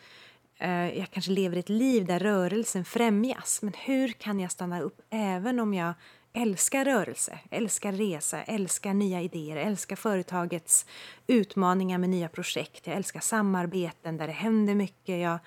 [0.58, 3.62] Eh, jag kanske lever ett liv där rörelsen främjas.
[3.62, 5.94] Men hur kan jag stanna upp även om jag
[6.36, 10.86] älskar rörelse, älskar resa, älskar nya idéer, älskar företagets
[11.26, 12.86] utmaningar med nya projekt.
[12.86, 15.20] Jag älskar samarbeten där det händer mycket.
[15.20, 15.38] Jag,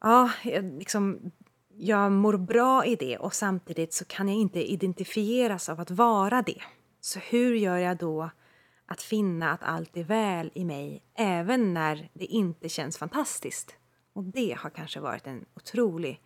[0.00, 1.32] ja, jag, liksom,
[1.76, 6.42] jag mår bra i det och samtidigt så kan jag inte identifieras av att vara
[6.42, 6.62] det.
[7.00, 8.30] Så hur gör jag då
[8.86, 13.76] att finna att allt är väl i mig även när det inte känns fantastiskt?
[14.12, 16.20] Och det har kanske varit en otrolig,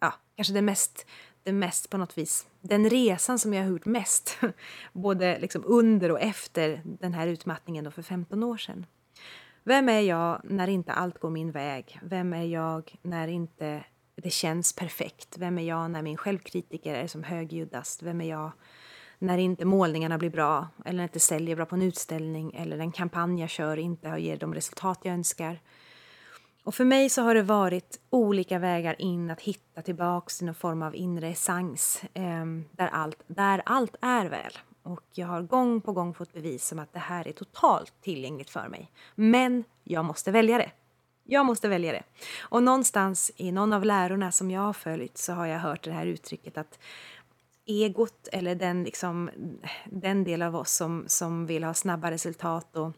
[0.00, 1.06] ja, kanske det mest,
[1.48, 4.38] det mest på något vis, den resan som jag har gjort mest,
[4.92, 8.86] både liksom under och efter den här utmattningen då för 15 år sedan.
[9.64, 12.00] Vem är jag när inte allt går min väg?
[12.02, 13.84] Vem är jag när inte
[14.16, 15.38] det känns perfekt?
[15.38, 18.02] Vem är jag när min självkritiker är som högljuddast?
[18.02, 18.52] Vem är jag
[19.18, 23.40] när inte målningarna blir bra eller inte säljer bra på en utställning eller den kampanj
[23.40, 25.60] jag kör inte ger de resultat jag önskar?
[26.68, 30.54] Och för mig så har det varit olika vägar in att hitta tillbaks till någon
[30.54, 34.52] form av inre essens eh, där, allt, där allt är väl.
[34.82, 38.50] Och jag har gång på gång fått bevis om att det här är totalt tillgängligt
[38.50, 38.90] för mig.
[39.14, 40.70] Men jag måste välja det.
[41.24, 42.02] Jag måste välja det.
[42.40, 45.92] Och någonstans i någon av lärorna som jag har följt så har jag hört det
[45.92, 46.78] här uttrycket att
[47.66, 49.30] egot eller den, liksom,
[49.86, 52.92] den del av oss som, som vill ha snabba resultat och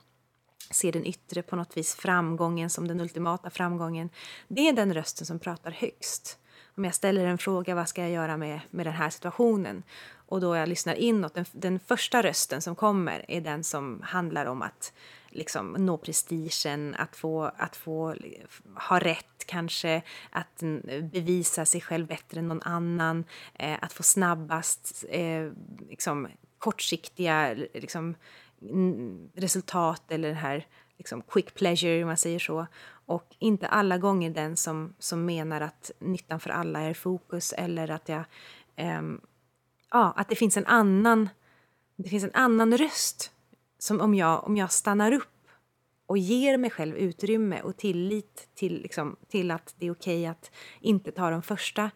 [0.70, 4.10] ser den yttre på något vis framgången som den ultimata framgången.
[4.48, 6.38] Det är den rösten som pratar högst.
[6.74, 9.82] Om jag ställer en fråga, vad ska jag göra med, med den här situationen?
[10.12, 14.46] Och då jag lyssnar inåt, den, den första rösten som kommer är den som handlar
[14.46, 14.92] om att
[15.30, 18.14] liksom nå prestigen, att få, att få
[18.88, 20.62] ha rätt kanske, att
[21.12, 25.50] bevisa sig själv bättre än någon annan, eh, att få snabbast eh,
[25.88, 26.28] liksom,
[26.58, 28.14] kortsiktiga liksom,
[29.34, 30.66] resultat eller den här
[30.98, 32.66] liksom, quick pleasure, om man säger så.
[33.06, 37.90] Och inte alla gånger den som, som menar att nyttan för alla är fokus eller
[37.90, 38.24] att jag...
[38.98, 39.20] um,
[39.90, 41.28] ja, att det finns en annan,
[41.96, 43.32] det finns en annan röst
[43.78, 45.48] som om jag, om jag stannar upp
[46.06, 50.26] och ger mig själv utrymme och tillit till, liksom, till att det är okej okay
[50.26, 51.90] att inte ta de första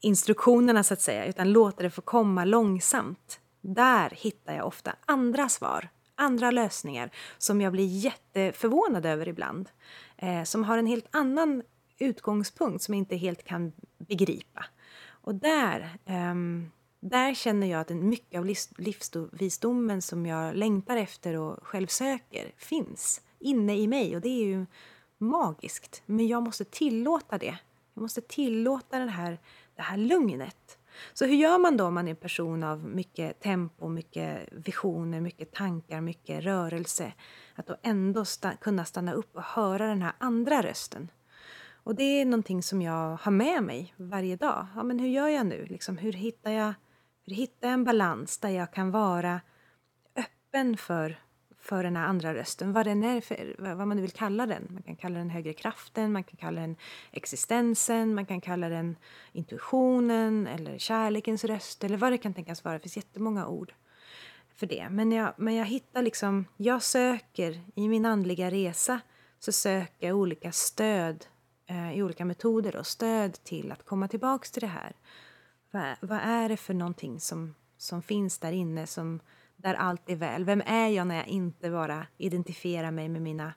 [0.00, 3.40] instruktionerna så att säga, utan låta det få komma långsamt.
[3.68, 9.68] Där hittar jag ofta andra svar, andra lösningar som jag blir jätteförvånad över ibland.
[10.16, 11.62] Eh, som har en helt annan
[11.98, 14.64] utgångspunkt som jag inte helt kan begripa.
[15.08, 18.46] Och där um, där känner jag att mycket av
[18.78, 24.44] livsvisdomen som jag längtar efter och själv söker finns inne i mig och det är
[24.44, 24.66] ju
[25.18, 26.02] magiskt.
[26.06, 27.58] Men jag måste tillåta det.
[27.94, 29.38] Jag måste tillåta den här,
[29.76, 30.75] det här lugnet.
[31.12, 35.20] Så hur gör man då om man är en person av mycket tempo, mycket visioner,
[35.20, 37.12] mycket tankar, mycket rörelse?
[37.54, 41.10] Att då ändå sta kunna stanna upp och höra den här andra rösten.
[41.86, 44.66] Och det är någonting som jag har med mig varje dag.
[44.74, 45.66] Ja, men hur gör jag nu?
[45.66, 46.74] Liksom, hur hittar jag
[47.26, 49.40] hur hittar jag en balans där jag kan vara
[50.16, 51.20] öppen för,
[51.66, 54.68] för den här andra rösten, vad, den är för, vad man nu vill kalla den.
[54.70, 56.76] Man kan kalla den högre kraften, man kan kalla den
[57.12, 58.96] existensen, man kan kalla den
[59.32, 62.74] intuitionen eller kärlekens röst eller vad det kan tänkas vara.
[62.74, 63.72] Det finns jättemånga ord
[64.54, 64.88] för det.
[64.90, 69.00] Men jag, men jag hittar liksom, jag söker i min andliga resa
[69.38, 71.26] så söker jag olika stöd
[71.66, 74.92] eh, i olika metoder och stöd till att komma tillbaks till det här.
[75.70, 79.20] Vad, vad är det för någonting som, som finns där inne som,
[79.56, 80.44] där allt är väl?
[80.44, 83.54] Vem är jag när jag inte bara identifierar mig med mina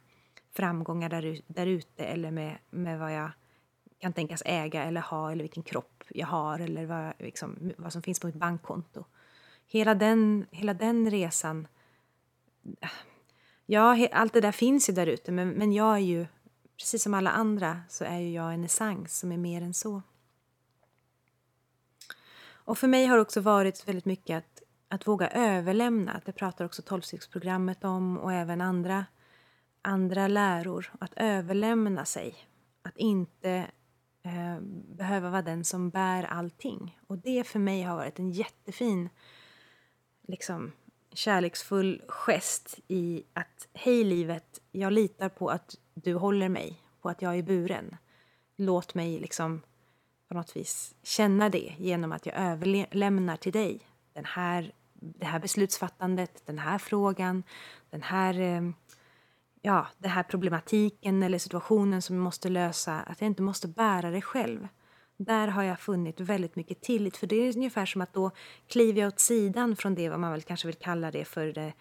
[0.53, 3.31] framgångar där, där ute eller med, med vad jag
[3.99, 8.01] kan tänkas äga eller ha eller vilken kropp jag har eller vad, liksom, vad som
[8.01, 9.05] finns på mitt bankkonto.
[9.67, 11.67] Hela den, hela den resan...
[12.81, 12.89] Äh,
[13.65, 16.27] ja, allt det där finns ju där ute men, men jag är ju,
[16.77, 20.01] precis som alla andra, så är ju jag en essens som är mer än så.
[22.69, 24.58] Och för mig har det också varit väldigt mycket att,
[24.89, 26.21] att våga överlämna.
[26.25, 29.06] Det pratar också tolvstegsprogrammet om och även andra,
[29.82, 30.93] andra läror.
[30.99, 32.36] Att överlämna sig.
[32.82, 33.52] Att inte
[34.23, 34.60] eh,
[34.97, 36.99] behöva vara den som bär allting.
[37.08, 39.10] Och det för mig har varit en jättefin
[40.28, 40.71] liksom,
[41.13, 47.21] kärleksfull gest i att hej livet, jag litar på att du håller mig, på att
[47.21, 47.97] jag är buren.
[48.56, 49.62] Låt mig liksom
[50.28, 53.80] på något vis känna det genom att jag överlämnar till dig
[54.13, 57.43] den här, det här beslutsfattandet, den här frågan,
[57.89, 58.62] den här, eh,
[59.62, 62.99] ja, den här problematiken eller situationen som jag måste lösa.
[62.99, 64.67] Att jag inte måste bära det själv.
[65.17, 67.17] Där har jag funnit väldigt mycket tillit.
[67.17, 68.31] För det är ungefär som att då
[68.67, 71.73] kliver jag åt sidan från det vad man väl kanske vill kalla det för det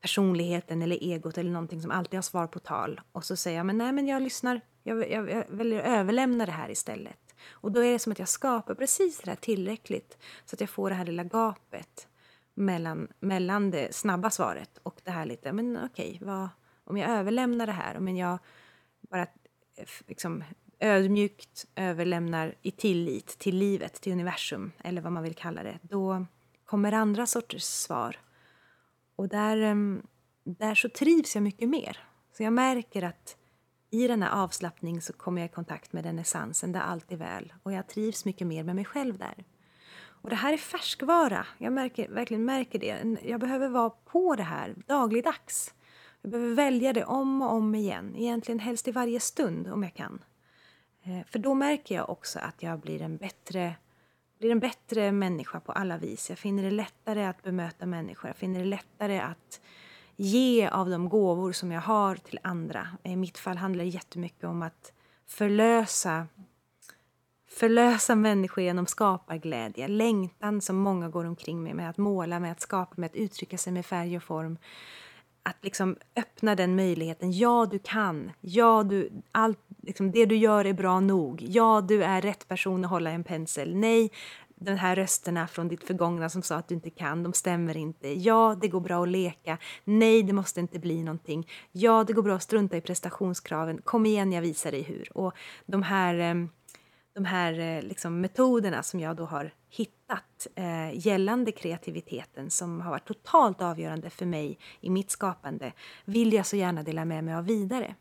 [0.00, 3.00] personligheten eller egot eller någonting som alltid har svar på tal.
[3.12, 6.46] Och så säger jag, men nej men jag lyssnar, jag, jag, jag väljer att överlämna
[6.46, 7.34] det här istället.
[7.50, 10.70] Och då är det som att jag skapar precis det här tillräckligt så att jag
[10.70, 12.08] får det här lilla gapet
[12.56, 16.48] mellan, mellan det snabba svaret och det här lite, men okej, vad,
[16.84, 18.38] om jag överlämnar det här, om jag
[19.00, 20.44] bara eh, liksom,
[20.78, 26.26] ödmjukt överlämnar i tillit till livet, till universum eller vad man vill kalla det, då
[26.64, 28.16] kommer andra sorters svar.
[29.16, 30.02] Och där, ehm,
[30.44, 31.98] där så trivs jag mycket mer.
[32.36, 33.36] Så jag märker att
[33.90, 37.16] i den här avslappningen så kommer jag i kontakt med den essensen där allt är
[37.16, 39.44] väl och jag trivs mycket mer med mig själv där.
[40.26, 41.46] Och det här är färskvara.
[41.58, 43.18] Jag märker, verkligen märker det.
[43.22, 45.74] Jag behöver vara på det här dagligdags.
[46.22, 49.94] Jag behöver välja det om och om igen, egentligen helst i varje stund om jag
[49.94, 50.24] kan.
[51.02, 53.74] Eh, för då märker jag också att jag blir en bättre,
[54.38, 56.30] blir en bättre människa på alla vis.
[56.30, 59.60] Jag finner det lättare att bemöta människor, jag finner det lättare att
[60.16, 62.88] ge av de gåvor som jag har till andra.
[63.02, 64.92] I mitt fall handlar det jättemycket om att
[65.26, 66.26] förlösa
[67.56, 72.60] förlösa människor genom skaparglädje, längtan som många går omkring med, med att måla, med att
[72.60, 74.58] skapa, med att uttrycka sig med färg och form.
[75.42, 77.32] Att liksom öppna den möjligheten.
[77.32, 78.32] Ja, du kan.
[78.40, 81.42] Ja, du, allt, liksom, det du gör är bra nog.
[81.48, 83.76] Ja, du är rätt person att hålla en pensel.
[83.76, 84.10] Nej,
[84.54, 88.20] de här rösterna från ditt förgångna som sa att du inte kan, de stämmer inte.
[88.20, 89.58] Ja, det går bra att leka.
[89.84, 91.48] Nej, det måste inte bli någonting.
[91.72, 93.80] Ja, det går bra att strunta i prestationskraven.
[93.84, 95.16] Kom igen, jag visar dig hur.
[95.18, 95.32] Och
[95.66, 96.48] de här, ehm,
[97.16, 102.90] de här eh, liksom, metoderna som jag då har hittat eh, gällande kreativiteten som har
[102.90, 105.72] varit totalt avgörande för mig i mitt skapande
[106.04, 107.94] vill jag så gärna dela med mig av vidare.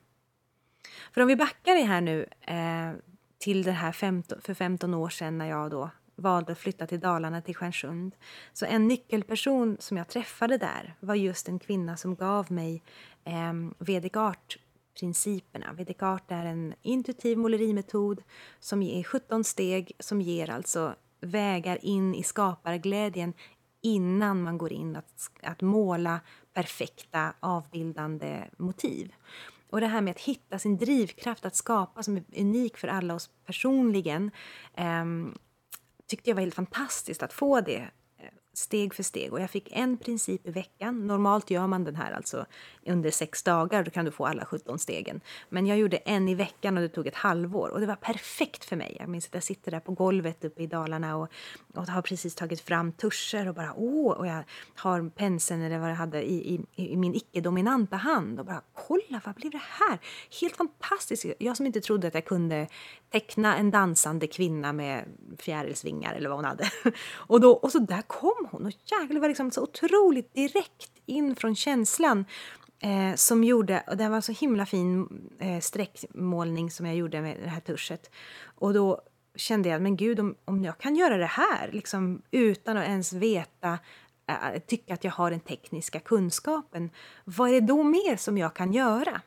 [1.12, 2.92] För om vi backar det här nu eh,
[3.38, 7.00] till det här 15, för 15 år sedan när jag då valde att flytta till
[7.00, 8.16] Dalarna, till Stjärnsund.
[8.54, 12.84] Så en nyckelperson som jag träffade där var just en kvinna som gav mig
[13.24, 14.16] eh, Vedic
[15.00, 15.74] principerna.
[15.74, 18.24] Vedic Art är en intuitiv målerimetod
[18.60, 23.34] som ger 17 steg som ger alltså vägar in i skaparglädjen
[23.82, 26.20] innan man går in att, att måla
[26.54, 29.14] perfekta avbildande motiv.
[29.70, 33.14] Och det här med att hitta sin drivkraft att skapa som är unik för alla
[33.14, 34.32] oss personligen
[34.74, 35.06] eh,
[36.08, 37.90] tyckte jag var helt fantastiskt att få det
[38.58, 39.34] steg för steg.
[39.34, 41.08] Och jag fick en princip i veckan.
[41.08, 42.46] Normalt gör man den här alltså
[42.86, 45.22] under sex dagar, då kan du få alla 17 stegen.
[45.50, 48.66] Men jag gjorde en i veckan och det tog ett halvår och det var perfekt
[48.66, 48.98] för mig.
[49.00, 51.30] Jag minns att jag sitter där på golvet uppe i Dalarna och,
[51.74, 54.44] och har precis tagit fram tuscher och bara åh, och jag
[54.76, 59.22] har penseln eller vad jag hade i, i, i min icke-dominanta hand och bara kolla,
[59.26, 60.00] vad blev det här?
[60.42, 61.26] Helt fantastiskt!
[61.40, 62.68] Jag som inte trodde att jag kunde
[63.12, 65.06] teckna en dansande kvinna med
[65.40, 66.70] fjärilsvingar eller vad hon hade.
[67.18, 70.92] Och, då, och så där kom hon och jäklar, det var liksom så otroligt direkt
[71.06, 72.26] in från känslan
[72.80, 75.08] eh, som gjorde, och det var så himla fin
[75.40, 78.10] eh, streckmålning som jag gjorde med det här tuschet.
[78.56, 79.02] Och då
[79.36, 83.14] kände jag, men gud, om, om jag kan göra det här liksom, utan att ens
[83.14, 83.80] veta
[84.28, 86.90] eh, tycka att jag har den tekniska kunskapen,
[87.24, 89.22] vad är det då mer som jag kan göra?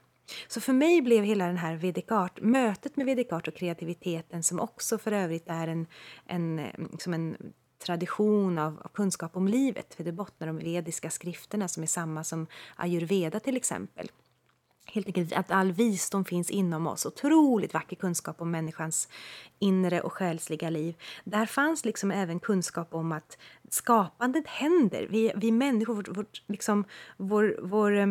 [0.49, 4.99] Så för mig blev hela den här Vedikart, mötet med Vedikart och kreativiteten som också
[4.99, 5.87] för övrigt är en,
[6.27, 7.37] en, liksom en
[7.89, 12.25] tradition av, av, kunskap om livet, för det bottnar de vediska skrifterna som är samma
[12.25, 12.47] som
[12.77, 14.11] ayurveda till exempel.
[14.87, 19.09] Helt enkelt att all visdom finns inom oss, otroligt vacker kunskap om människans
[19.59, 20.95] inre och själsliga liv.
[21.25, 23.39] Där fanns liksom även kunskap om att
[23.71, 25.07] skapandet händer.
[25.11, 26.85] Vi, vi människor, vårt, vårt liksom,
[27.17, 28.07] vår, vår eh,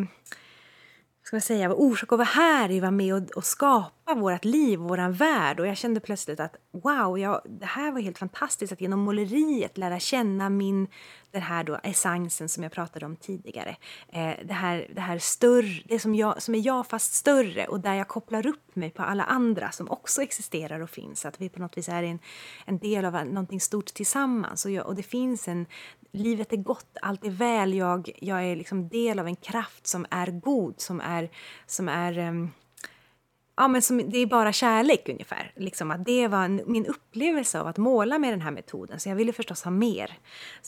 [1.28, 4.44] ska man säga, orsak att vara här är att vara med och, och skapa vårt
[4.44, 5.60] liv, vår värld.
[5.60, 9.78] Och jag kände plötsligt att wow, jag, det här var helt fantastiskt att genom måleriet
[9.78, 10.88] lära känna min,
[11.30, 13.76] den här då essensen som jag pratade om tidigare.
[14.08, 17.80] Eh, det här, det här större, det som, jag, som är jag fast större och
[17.80, 21.24] där jag kopplar upp mig på alla andra som också existerar och finns.
[21.24, 22.18] Att vi på något vis är en,
[22.66, 24.64] en del av någonting stort tillsammans.
[24.64, 25.66] Och, jag, och det finns en,
[26.12, 30.06] livet är gott, allt är väl, jag, jag är liksom del av en kraft som
[30.10, 31.30] är god, som är,
[31.66, 32.50] som är um,
[33.58, 35.52] ja, men som, det är bara kärlek ungefär.
[35.56, 39.00] Liksom att det var en, min upplevelse av att måla med den här metoden.
[39.00, 40.18] Så jag ville förstås ha mer,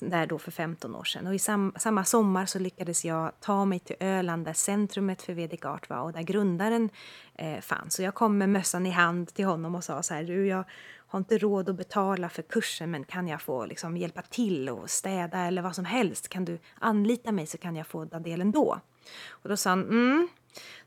[0.00, 1.26] där då för 15 år sedan.
[1.26, 5.32] Och i sam, samma sommar så lyckades jag ta mig till Öland där centrumet för
[5.32, 6.90] Vedic Art var och där grundaren
[7.34, 7.94] eh, fanns.
[7.94, 10.64] Så jag kom med mössan i hand till honom och sa så här, du jag
[11.10, 14.90] har inte råd att betala för kursen men kan jag få liksom, hjälpa till och
[14.90, 16.28] städa eller vad som helst?
[16.28, 18.80] Kan du anlita mig så kan jag få ta del ändå?
[19.28, 20.28] Och då sa han, mm,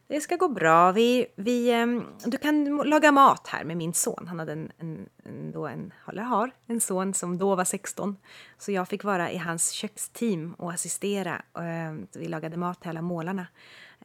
[0.07, 0.91] det ska gå bra.
[0.91, 4.27] Vi, vi, ehm, du kan laga mat här med min son.
[4.27, 8.17] Han hade en, en, en, då en, eller har en son som då var 16.
[8.57, 11.41] Så jag fick vara i hans köksteam och assistera.
[11.59, 13.47] Ehm, vi lagade mat till alla målarna.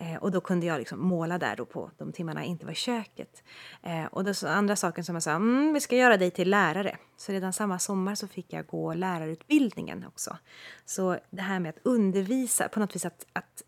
[0.00, 2.72] Eh, och då kunde jag liksom måla där då på de timmarna jag inte var
[2.72, 3.42] i köket.
[3.82, 6.96] Eh, och den andra saken som jag sa, mm, vi ska göra dig till lärare.
[7.16, 10.36] Så redan samma sommar så fick jag gå lärarutbildningen också.
[10.84, 13.62] Så det här med att undervisa, på något vis att, att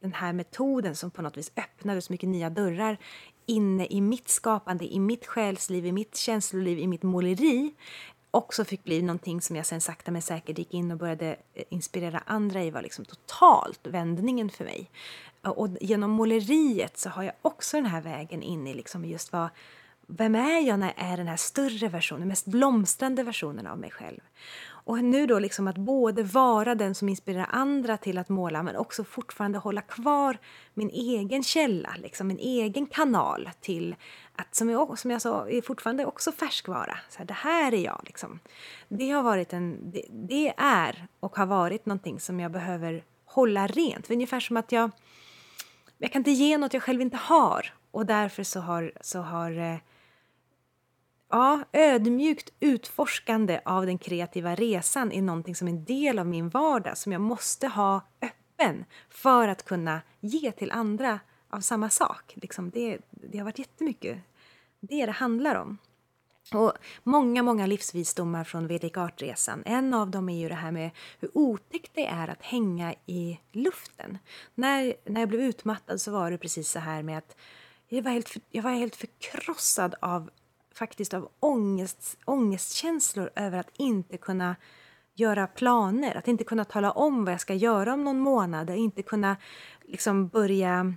[0.00, 2.98] den här metoden som på något vis öppnade så mycket nya dörrar
[3.46, 7.74] inne i mitt skapande, i mitt själsliv, i mitt känsloliv, i mitt måleri
[8.34, 11.64] också fick bli någonting som jag sen sakta men säkert gick in och började eh,
[11.68, 14.90] inspirera andra i var liksom totalt vändningen för mig.
[15.42, 19.48] Och genom måleriet så har jag också den här vägen in i liksom just vad,
[20.06, 23.90] vem är jag när jag är den här större versionen, mest blomstrande versionen av mig
[23.90, 24.20] själv?
[24.86, 28.76] Och nu då liksom att både vara den som inspirerar andra till att måla men
[28.76, 30.38] också fortfarande hålla kvar
[30.74, 33.96] min egen källa, liksom min egen kanal till
[34.36, 36.98] att, som jag, som jag sa, är fortfarande också färskvara.
[37.08, 38.00] Så här, det här är jag.
[38.04, 38.40] Liksom.
[38.88, 43.66] Det, har varit en, det, det, är och har varit någonting som jag behöver hålla
[43.66, 44.10] rent.
[44.10, 44.90] Ungefär som att jag,
[45.98, 47.74] jag kan inte ge något jag själv inte har.
[47.90, 49.76] Och därför så har, så har eh,
[51.34, 56.48] ja, ödmjukt utforskande av den kreativa resan är någonting som är en del av min
[56.48, 61.20] vardag som jag måste ha öppen för att kunna ge till andra
[61.50, 62.32] av samma sak.
[62.36, 64.18] Liksom det, det har varit jättemycket
[64.80, 65.78] det det handlar om.
[66.52, 66.72] Och
[67.02, 69.62] många, många livsvisdomar från Vedic Art-resan.
[69.66, 73.40] En av dem är ju det här med hur otäckt det är att hänga i
[73.52, 74.18] luften.
[74.54, 77.36] När, när jag blev utmattad så var det precis så här med att
[77.88, 80.30] jag var helt, jag var helt förkrossad av
[80.74, 84.56] faktiskt av ångest, ångestkänslor över att inte kunna
[85.14, 88.76] göra planer, att inte kunna tala om vad jag ska göra om någon månad, att
[88.76, 89.36] inte kunna
[89.82, 90.94] liksom börja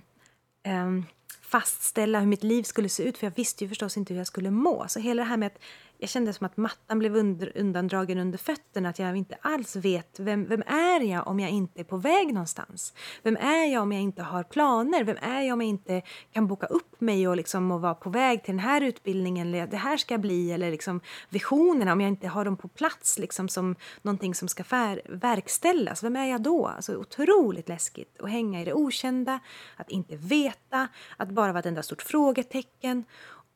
[0.66, 1.06] um,
[1.42, 4.26] fastställa hur mitt liv skulle se ut för jag visste ju förstås inte hur jag
[4.26, 4.84] skulle må.
[4.88, 5.62] Så hela det här med att
[5.98, 10.20] jag kände som att mattan blev under, undandragen under fötterna, att jag inte alls vet
[10.20, 12.94] vem, vem är jag om jag inte är på väg någonstans?
[13.22, 15.04] Vem är jag om jag inte har planer?
[15.04, 18.10] Vem är jag om jag inte kan boka upp mig och, liksom, och vara på
[18.10, 22.08] väg till den här utbildningen eller det här ska bli eller liksom visionerna om jag
[22.08, 26.02] inte har dem på plats liksom som någonting som ska fär, verkställas?
[26.02, 26.66] Vem är jag då?
[26.66, 29.40] Alltså otroligt läskigt att hänga i det okända,
[29.76, 33.04] att inte veta, att bara vara ett enda stort frågetecken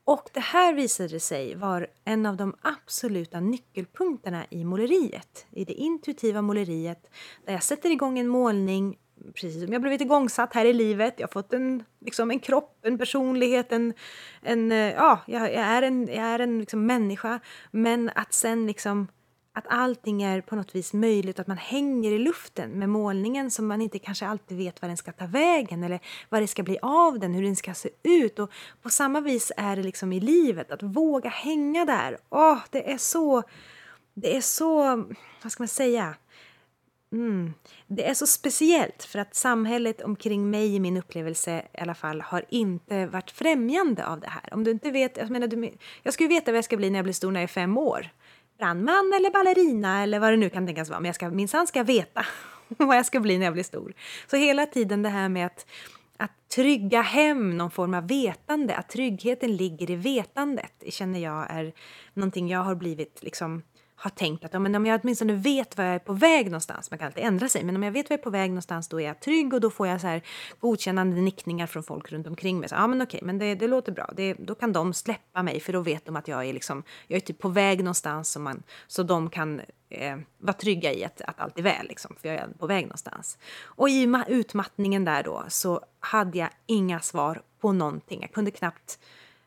[0.04, 5.72] och det här visade sig vara en av de absoluta nyckelpunkterna i måleriet, i det
[5.72, 7.10] intuitiva måleriet,
[7.46, 8.98] där jag sätter igång en målning
[9.34, 11.14] precis som jag blivit igångsatt här i livet.
[11.16, 13.94] Jag har fått en, liksom en kropp, en personlighet, en,
[14.42, 17.40] en eh, ja, jag, är en, jag är en liksom människa.
[17.70, 19.08] Men att sen liksom
[19.52, 23.66] att allting är på något vis möjligt, att man hänger i luften med målningen som
[23.66, 26.78] man inte kanske alltid vet var den ska ta vägen eller vad det ska bli
[26.82, 28.38] av den, hur den ska se ut.
[28.38, 28.50] Och
[28.82, 32.18] på samma vis är det liksom i livet, att våga hänga där.
[32.30, 33.42] Åh, det är så,
[34.14, 35.04] det är så,
[35.42, 36.14] vad ska man säga?
[37.12, 37.54] Mm.
[37.86, 42.20] Det är så speciellt för att samhället omkring mig i min upplevelse i alla fall
[42.20, 44.54] har inte varit främjande av det här.
[44.54, 45.72] Om du inte vet, jag menar, du,
[46.02, 47.52] jag ska ju veta vad jag ska bli när jag blir stor när jag är
[47.52, 48.10] fem år
[48.62, 51.00] brandman eller ballerina eller vad det nu kan tänkas vara.
[51.00, 52.26] Men jag ska minsann ska veta
[52.68, 53.94] vad jag ska bli när jag blir stor.
[54.30, 55.66] Så hela tiden det här med att,
[56.16, 61.46] att trygga hem någon form av vetande, att tryggheten ligger i vetandet, det känner jag
[61.50, 61.72] är
[62.14, 63.62] någonting jag har blivit liksom
[64.02, 66.90] har tänkt att ja, men om jag åtminstone vet var jag är på väg någonstans,
[66.90, 68.88] man kan alltid ändra sig, men om jag vet var jag är på väg någonstans
[68.88, 70.22] då är jag trygg och då får jag så här
[70.60, 72.68] godkännande nickningar från folk runt omkring mig.
[72.68, 75.60] Så, ja men okej, men det, det låter bra, det, då kan de släppa mig
[75.60, 78.40] för då vet de att jag är, liksom, jag är typ på väg någonstans så,
[78.40, 82.28] man, så de kan eh, vara trygga i att, att allt är väl, liksom, för
[82.28, 83.38] jag är på väg någonstans.
[83.64, 88.18] Och i utmattningen där då så hade jag inga svar på någonting.
[88.20, 88.98] Jag kunde knappt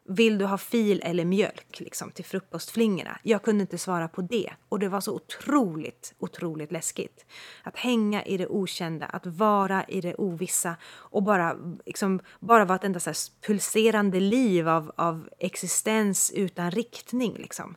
[0.07, 3.19] vill du ha fil eller mjölk liksom, till frukostflingorna?
[3.23, 4.51] Jag kunde inte svara på det.
[4.69, 7.25] Och det var så otroligt, otroligt läskigt.
[7.63, 12.75] Att hänga i det okända, att vara i det ovissa och bara, liksom, bara vara
[12.75, 17.33] ett enda så pulserande liv av, av existens utan riktning.
[17.33, 17.75] Liksom.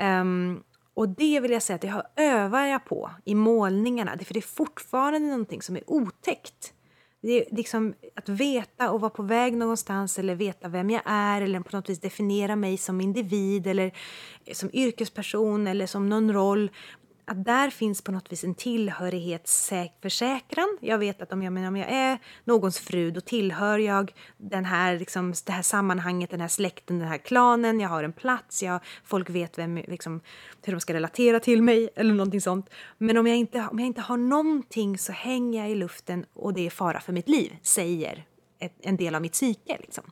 [0.00, 0.62] Um,
[0.94, 1.80] och det vill jag säga att
[2.16, 6.74] det övar jag på i målningarna, för det är fortfarande någonting som är otäckt.
[7.22, 11.42] Det är liksom att veta och vara på väg någonstans eller veta vem jag är
[11.42, 13.92] eller på något vis definiera mig som individ eller
[14.52, 16.70] som yrkesperson eller som någon roll
[17.30, 20.78] att där finns på något vis en tillhörighetsförsäkran.
[20.80, 24.98] Jag vet att om jag, om jag är någons fru då tillhör jag den här,
[24.98, 27.80] liksom, det här sammanhanget, den här släkten, den här klanen.
[27.80, 30.20] Jag har en plats, jag, folk vet vem, liksom,
[30.64, 32.70] hur de ska relatera till mig eller någonting sånt.
[32.98, 36.54] Men om jag, inte, om jag inte har någonting så hänger jag i luften och
[36.54, 38.24] det är fara för mitt liv, säger
[38.60, 39.76] ett, en del av mitt psyke.
[39.80, 40.04] Liksom.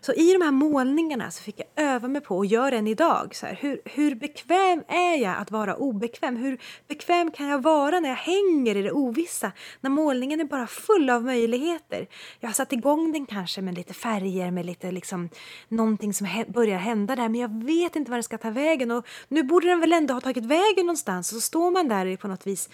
[0.00, 3.34] Så i de här målningarna så fick jag öva mig på, och gör än idag,
[3.34, 6.36] så här, hur, hur bekväm är jag att vara obekväm?
[6.36, 9.52] Hur bekväm kan jag vara när jag hänger i det ovissa?
[9.80, 12.06] När målningen är bara full av möjligheter.
[12.40, 15.28] Jag har satt igång den kanske med lite färger, med lite liksom,
[15.68, 18.90] någonting som börjar hända där, men jag vet inte var den ska ta vägen.
[18.90, 22.16] Och nu borde den väl ändå ha tagit vägen någonstans, och så står man där
[22.16, 22.68] på något vis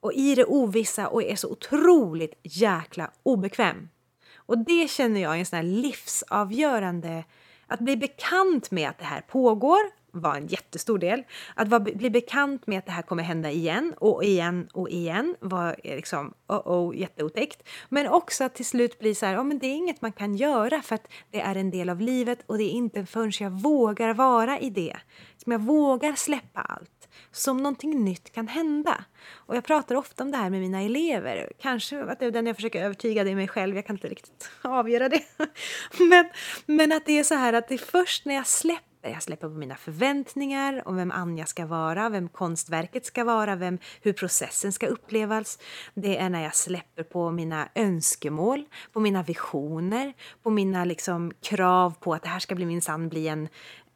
[0.00, 3.88] och i det ovissa och är så otroligt jäkla obekväm.
[4.50, 7.24] Och det känner jag är en sån här livsavgörande...
[7.66, 9.78] Att bli bekant med att det här pågår
[10.10, 11.22] var en jättestor del.
[11.54, 15.36] Att vara, bli bekant med att det här kommer hända igen och igen och igen
[15.40, 17.68] var eh, liksom oh, oh, jätteotäckt.
[17.88, 20.34] Men också att till slut bli så här, oh, men det är inget man kan
[20.34, 23.50] göra för att det är en del av livet och det är inte förrän jag
[23.50, 24.96] vågar vara i det
[25.36, 26.99] som jag vågar släppa allt
[27.32, 29.04] som någonting nytt kan hända.
[29.34, 31.52] Och jag pratar ofta om det här med mina elever.
[31.60, 34.50] Kanske att det är den jag försöker övertyga det mig själv, jag kan inte riktigt
[34.62, 35.22] avgöra det.
[35.98, 36.30] Men,
[36.66, 39.48] men att det är så här att det är först när jag släpper jag släpper
[39.48, 44.72] på mina förväntningar om vem Anja ska vara, vem konstverket ska vara, vem, hur processen
[44.72, 45.58] ska upplevas.
[45.94, 51.94] Det är när jag släpper på mina önskemål, på mina visioner, på mina liksom krav
[52.00, 53.48] på att det här ska bli minsann bli en,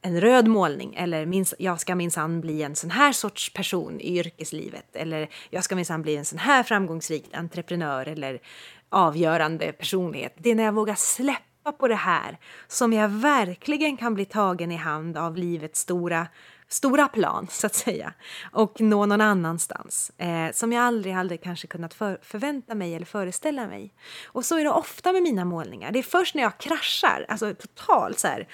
[0.05, 4.19] en röd målning eller minst, jag ska minsann bli en sån här sorts person i
[4.19, 8.41] yrkeslivet eller jag ska minsann bli en sån här framgångsrik entreprenör eller
[8.89, 10.35] avgörande personlighet.
[10.39, 12.39] Det är när jag vågar släppa på det här
[12.69, 16.27] som jag verkligen kan bli tagen i hand av livets stora
[16.69, 18.13] stora plan, så att säga,
[18.53, 23.07] och nå någon annanstans eh, som jag aldrig, hade kanske kunnat för, förvänta mig eller
[23.07, 23.95] föreställa mig.
[24.27, 25.93] Och så är det ofta med mina målningar.
[25.93, 28.49] Det är först när jag kraschar, alltså totalt så här,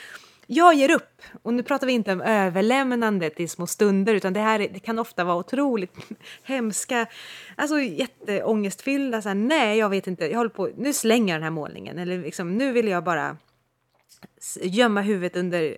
[0.53, 1.23] jag ger upp.
[1.43, 4.99] Och nu pratar vi inte om överlämnandet i små stunder utan det här det kan
[4.99, 5.97] ofta vara otroligt
[6.43, 7.07] hemska,
[7.57, 11.43] alltså jätteångestfyllda, så här, nej jag vet inte, jag håller på, nu slänger jag den
[11.43, 13.37] här målningen eller liksom, nu vill jag bara
[14.63, 15.77] gömma huvudet under eh,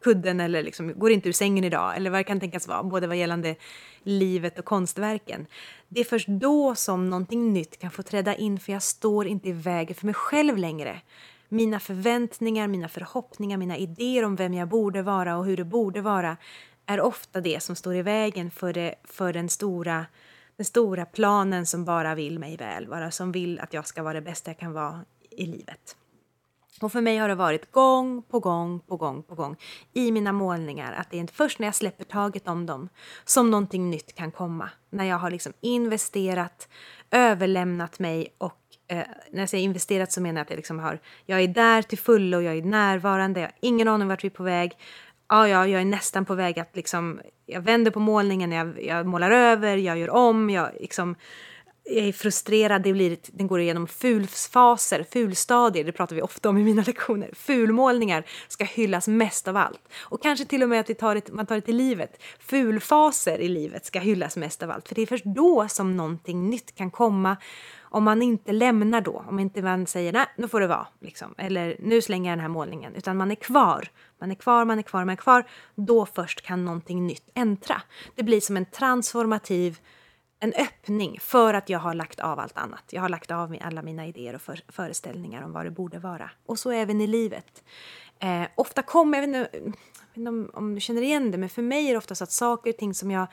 [0.00, 3.06] kudden eller liksom, går inte ur sängen idag eller vad det kan tänkas vara, både
[3.06, 3.56] vad gällande
[4.02, 5.46] livet och konstverken.
[5.88, 9.48] Det är först då som någonting nytt kan få träda in för jag står inte
[9.48, 11.00] i vägen för mig själv längre
[11.48, 16.00] mina förväntningar, mina förhoppningar, mina idéer om vem jag borde vara och hur det borde
[16.00, 16.36] vara
[16.86, 20.06] är ofta det som står i vägen för, det, för den, stora,
[20.56, 24.14] den stora planen som bara vill mig väl, bara som vill att jag ska vara
[24.14, 25.96] det bästa jag kan vara i livet.
[26.80, 29.56] Och för mig har det varit gång på gång på gång på gång
[29.92, 32.88] i mina målningar att det är först när jag släpper taget om dem
[33.24, 34.70] som någonting nytt kan komma.
[34.90, 36.68] När jag har liksom investerat,
[37.10, 38.98] överlämnat mig och eh,
[39.30, 41.98] när jag säger investerat så menar jag att jag, liksom har, jag är där till
[41.98, 44.72] fullo, jag är närvarande, jag har ingen aning vart vi är på väg.
[45.28, 49.06] Ja, ja, jag är nästan på väg att liksom, jag vänder på målningen, jag, jag
[49.06, 51.16] målar över, jag gör om, jag liksom
[51.88, 56.58] jag är frustrerad, det blir, den går igenom fulfaser, fulstadier, det pratar vi ofta om
[56.58, 57.30] i mina lektioner.
[57.34, 59.80] Fulmålningar ska hyllas mest av allt.
[59.98, 62.22] Och kanske till och med att vi tar det, man tar det till livet.
[62.38, 66.50] Fulfaser i livet ska hyllas mest av allt, för det är först då som någonting
[66.50, 67.36] nytt kan komma
[67.96, 71.34] om man inte lämnar då, om inte man säger nej, nu får det vara, liksom,
[71.38, 73.88] eller nu slänger jag den här målningen, utan man är kvar.
[74.20, 75.44] Man är kvar, man är kvar, man är kvar.
[75.74, 77.82] Då först kan någonting nytt äntra.
[78.14, 79.78] Det blir som en transformativ
[80.40, 82.84] en öppning för att jag har lagt av allt annat.
[82.90, 86.30] Jag har lagt av alla mina idéer och för, föreställningar om vad det borde vara.
[86.46, 87.64] Och så även i livet.
[88.18, 89.54] Eh, ofta kommer, jag vet
[90.14, 92.32] inte, om, om, du känner igen det, men för mig är det ofta så att
[92.32, 93.26] saker och ting som jag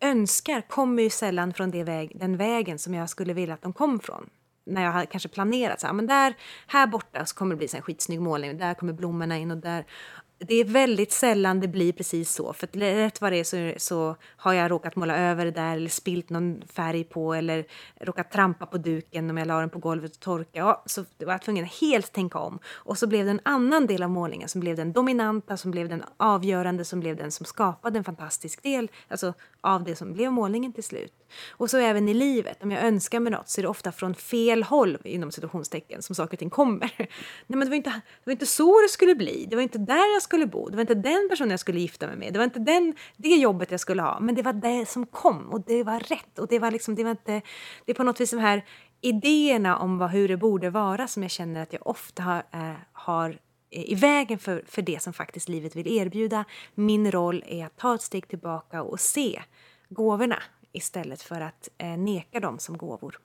[0.00, 3.72] önskar kommer ju sällan från det väg, den vägen som jag skulle vilja att de
[3.72, 4.30] kom från.
[4.66, 6.34] När jag har kanske planerat så här, ah, men där,
[6.66, 9.84] här borta så kommer det bli en skitsnygg målning, där kommer blommorna in och där
[10.46, 12.52] det är väldigt sällan det blir precis så.
[12.52, 15.88] För rätt vad det är så, så har jag råkat måla över det där eller
[15.88, 17.64] spilt någon färg på eller
[18.00, 20.50] råkat trampa på duken om jag la den på golvet och torka.
[20.52, 22.58] Ja, så var jag tvungen att helt tänka om.
[22.66, 25.88] Och så blev det en annan del av målningen som blev den dominanta, som blev
[25.88, 30.32] den avgörande, som blev den som skapade en fantastisk del alltså av det som blev
[30.32, 31.12] målningen till slut.
[31.50, 34.14] Och så även i livet, om jag önskar mig något så är det ofta från
[34.14, 36.92] fel håll inom situationstecken som saker och ting kommer.
[36.98, 37.08] Nej,
[37.46, 40.12] men det var, inte, det var inte så det skulle bli, det var inte där
[40.12, 42.44] jag skulle bo, det var inte den personen jag skulle gifta mig med, det var
[42.44, 45.84] inte den, det jobbet jag skulle ha, men det var det som kom och det
[45.84, 47.42] var rätt och det var liksom, det var inte,
[47.84, 48.64] det är på något vis de här
[49.00, 52.72] idéerna om vad, hur det borde vara som jag känner att jag ofta har, äh,
[52.92, 53.38] har
[53.70, 56.44] i vägen för, för det som faktiskt livet vill erbjuda.
[56.74, 59.42] Min roll är att ta ett steg tillbaka och se
[59.88, 63.20] gåvorna istället för att eh, neka dem som gåvor.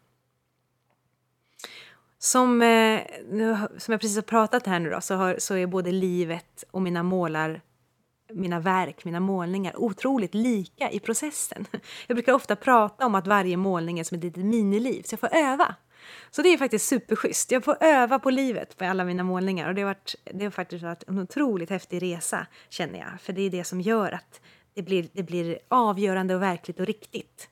[2.20, 5.68] Som, eh, nu, som jag precis har pratat här nu då, så, har, så är
[5.68, 7.62] både livet och mina målar
[8.34, 11.66] mina verk, mina målningar otroligt lika i processen.
[12.08, 15.20] Jag brukar ofta prata om att varje målning är som ett litet miniliv, så jag
[15.20, 15.76] får öva.
[16.32, 17.52] Så det är faktiskt superschysst.
[17.52, 20.52] Jag får öva på livet på alla mina målningar och det har, varit, det har
[20.52, 23.22] faktiskt varit en otroligt häftig resa känner jag.
[23.22, 24.42] För det är det som gör att
[24.74, 27.50] det blir, det blir avgörande och verkligt och riktigt.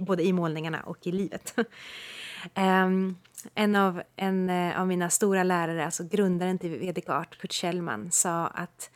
[0.00, 1.54] Både i målningarna och i livet.
[2.54, 3.16] um,
[3.54, 8.10] en, av, en uh, av mina stora lärare, alltså grundaren till VDK Art, Kurt Kjellman,
[8.10, 8.90] sa att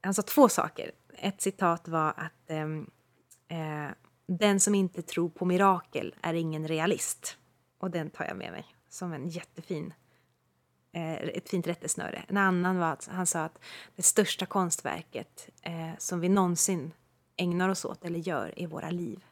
[0.00, 0.90] han sa två saker.
[1.14, 2.90] Ett citat var att um,
[3.52, 3.90] uh,
[4.26, 7.36] den som inte tror på mirakel är ingen realist.
[7.78, 9.94] Och den tar jag med mig som en jättefin,
[10.92, 12.24] eh, ett fint rättesnöre.
[12.28, 13.58] En annan var att han sa att
[13.96, 16.92] det största konstverket eh, som vi någonsin
[17.36, 19.24] ägnar oss åt eller gör i våra liv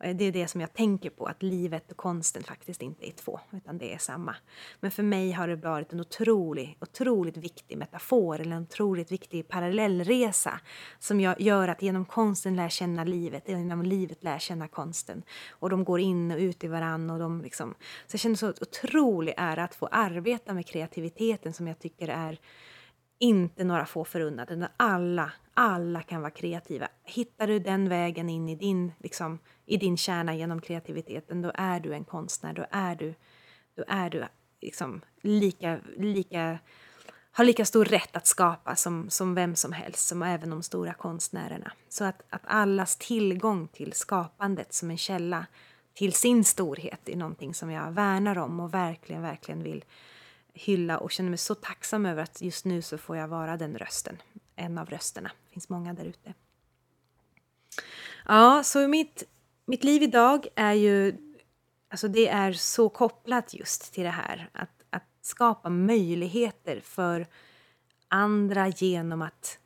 [0.00, 3.12] Eh, det är det som jag tänker på, att livet och konsten faktiskt inte är
[3.12, 4.36] två, utan det är samma.
[4.80, 9.48] Men för mig har det varit en otrolig, otroligt viktig metafor, eller en otroligt viktig
[9.48, 10.60] parallellresa
[10.98, 15.22] som jag gör att genom konsten lär känna livet, genom livet lär känna konsten.
[15.50, 17.74] Och de går in och ut i varann och de liksom...
[18.06, 22.38] Så jag känner så otrolig ära att få arbeta med kreativiteten som jag tycker är
[23.20, 26.88] inte några få förunnat, utan alla, alla kan vara kreativa.
[27.04, 29.38] Hittar du den vägen in i din, liksom,
[29.70, 32.52] i din kärna genom kreativiteten, då är du en konstnär.
[32.52, 33.14] Då är du,
[33.74, 34.24] då är du
[34.60, 36.58] liksom lika, lika,
[37.32, 40.94] har lika stor rätt att skapa som, som vem som helst, som även de stora
[40.94, 41.72] konstnärerna.
[41.88, 45.46] Så att, att allas tillgång till skapandet som en källa
[45.94, 49.84] till sin storhet är någonting som jag värnar om och verkligen, verkligen vill
[50.52, 53.78] hylla och känner mig så tacksam över att just nu så får jag vara den
[53.78, 54.16] rösten.
[54.56, 55.30] En av rösterna.
[55.44, 56.34] Det finns många där ute.
[58.26, 59.24] Ja, så mitt,
[59.70, 61.14] mitt liv idag är ju...
[61.88, 64.50] Alltså det är så kopplat just till det här.
[64.52, 67.26] Att, att skapa möjligheter för
[68.08, 69.58] andra genom att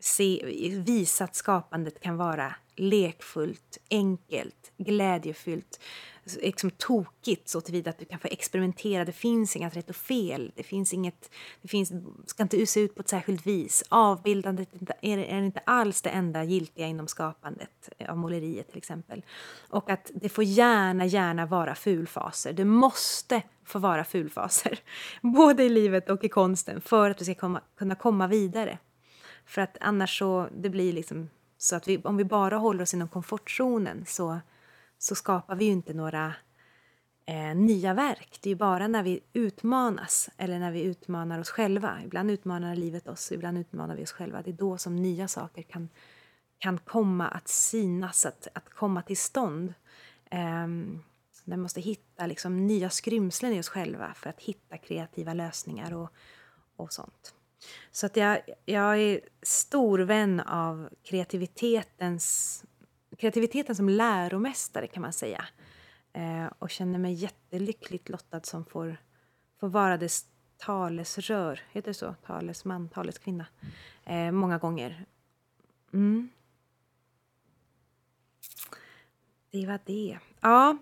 [0.00, 0.42] se,
[0.86, 5.80] visa att skapandet kan vara lekfullt, enkelt, glädjefyllt,
[6.24, 9.04] liksom tokigt så tillvida att du kan få experimentera.
[9.04, 10.52] Det finns inget rätt och fel.
[10.54, 11.30] Det finns inget,
[11.62, 11.92] det finns,
[12.26, 13.84] ska inte se ut på ett särskilt vis.
[13.88, 14.68] Avbildandet
[15.00, 19.24] är, är inte alls det enda giltiga inom skapandet eh, av måleriet till exempel.
[19.68, 22.52] Och att det får gärna, gärna vara fulfaser.
[22.52, 24.80] Det måste få vara fulfaser,
[25.22, 28.78] både i livet och i konsten, för att du ska komma, kunna komma vidare.
[29.50, 32.94] För att annars så, det blir liksom så att vi, om vi bara håller oss
[32.94, 34.40] inom komfortzonen så
[34.98, 36.34] så skapar vi ju inte några
[37.26, 38.38] eh, nya verk.
[38.42, 41.98] Det är ju bara när vi utmanas, eller när vi utmanar oss själva.
[42.04, 44.42] Ibland utmanar livet oss, ibland utmanar vi oss själva.
[44.42, 45.88] Det är då som nya saker kan,
[46.58, 49.74] kan komma att synas, att, att komma till stånd.
[50.30, 50.66] Eh,
[51.44, 56.10] vi måste hitta liksom nya skrymslen i oss själva för att hitta kreativa lösningar och,
[56.76, 57.34] och sånt.
[57.90, 62.64] Så att jag, jag är stor vän av kreativitetens
[63.20, 65.44] kreativiteten som läromästare kan man säga.
[66.12, 68.96] Eh, och känner mig jättelyckligt lottad som får,
[69.60, 72.14] får vara dess talesrör, heter det så?
[72.26, 73.46] Talesman, taleskvinna.
[74.04, 75.06] Eh, många gånger.
[75.92, 76.28] Mm.
[79.50, 80.18] Det var det.
[80.40, 80.78] Ja.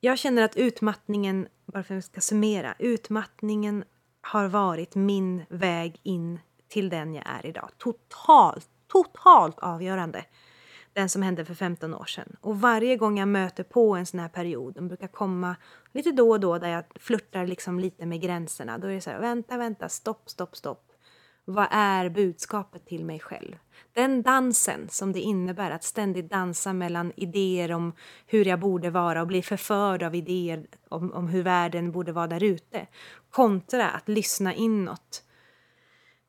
[0.00, 3.84] Jag känner att utmattningen, bara för att jag ska summera, utmattningen
[4.26, 7.70] har varit min väg in till den jag är idag.
[7.78, 10.24] Totalt, totalt avgörande
[10.92, 12.36] den som hände för 15 år sedan.
[12.40, 15.56] Och varje gång jag möter på en sån här period, de brukar komma
[15.92, 19.10] lite då och då där jag flörtar liksom lite med gränserna, då är det så
[19.10, 20.85] här, vänta, vänta, stopp, stopp, stopp.
[21.48, 23.56] Vad är budskapet till mig själv?
[23.92, 27.92] Den dansen som det innebär att ständigt dansa mellan idéer om
[28.26, 32.26] hur jag borde vara och bli förförd av idéer om, om hur världen borde vara
[32.26, 32.86] där ute
[33.30, 35.22] kontra att lyssna inåt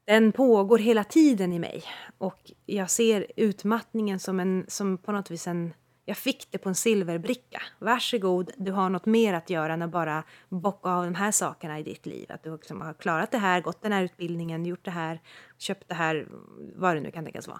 [0.07, 1.83] den pågår hela tiden i mig.
[2.17, 5.73] Och jag ser utmattningen som, en, som på något vis en...
[6.09, 7.61] Jag fick det på en silverbricka.
[7.79, 11.79] Varsågod, du har något mer att göra än att bara bocka av de här sakerna
[11.79, 12.31] i ditt liv.
[12.31, 15.21] Att du liksom har klarat det här, gått den här utbildningen, gjort det här,
[15.57, 16.27] köpt det här,
[16.75, 17.59] vad det nu kan tänkas vara.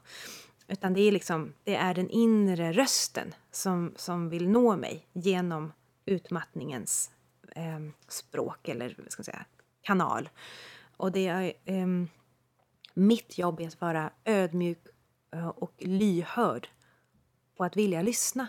[0.67, 5.73] Utan det är, liksom, det är den inre rösten som, som vill nå mig genom
[6.05, 7.11] utmattningens
[7.55, 9.45] eh, språk eller vad ska jag säga,
[9.81, 10.29] kanal.
[10.97, 11.53] Och det är...
[11.65, 11.87] Eh,
[12.93, 14.79] mitt jobb är att vara ödmjuk
[15.33, 16.67] eh, och lyhörd
[17.57, 18.47] på att vilja lyssna.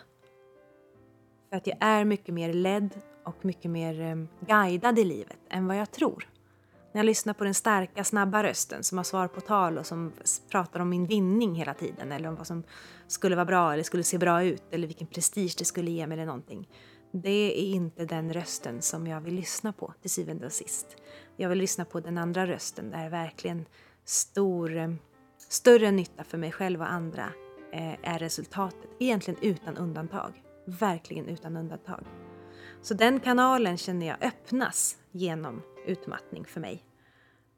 [1.51, 2.91] För att jag är mycket mer ledd
[3.25, 6.29] och mycket mer ehm, guidad i livet än vad jag tror.
[6.93, 10.13] När jag lyssnar på den starka, snabba rösten som har svar på tal och som
[10.51, 12.63] pratar om min vinning hela tiden eller om vad som
[13.07, 16.15] skulle vara bra eller skulle se bra ut eller vilken prestige det skulle ge mig
[16.15, 16.69] eller någonting.
[17.13, 20.97] Det är inte den rösten som jag vill lyssna på till syvende och sist.
[21.37, 23.67] Jag vill lyssna på den andra rösten där verkligen
[24.05, 24.99] stor, ehm,
[25.49, 27.33] större nytta för mig själv och andra
[27.73, 28.91] Eh, är resultatet.
[28.99, 30.43] Egentligen utan undantag.
[30.65, 32.05] Verkligen utan undantag.
[32.83, 36.85] Så den kanalen känner jag öppnas genom utmattning för mig.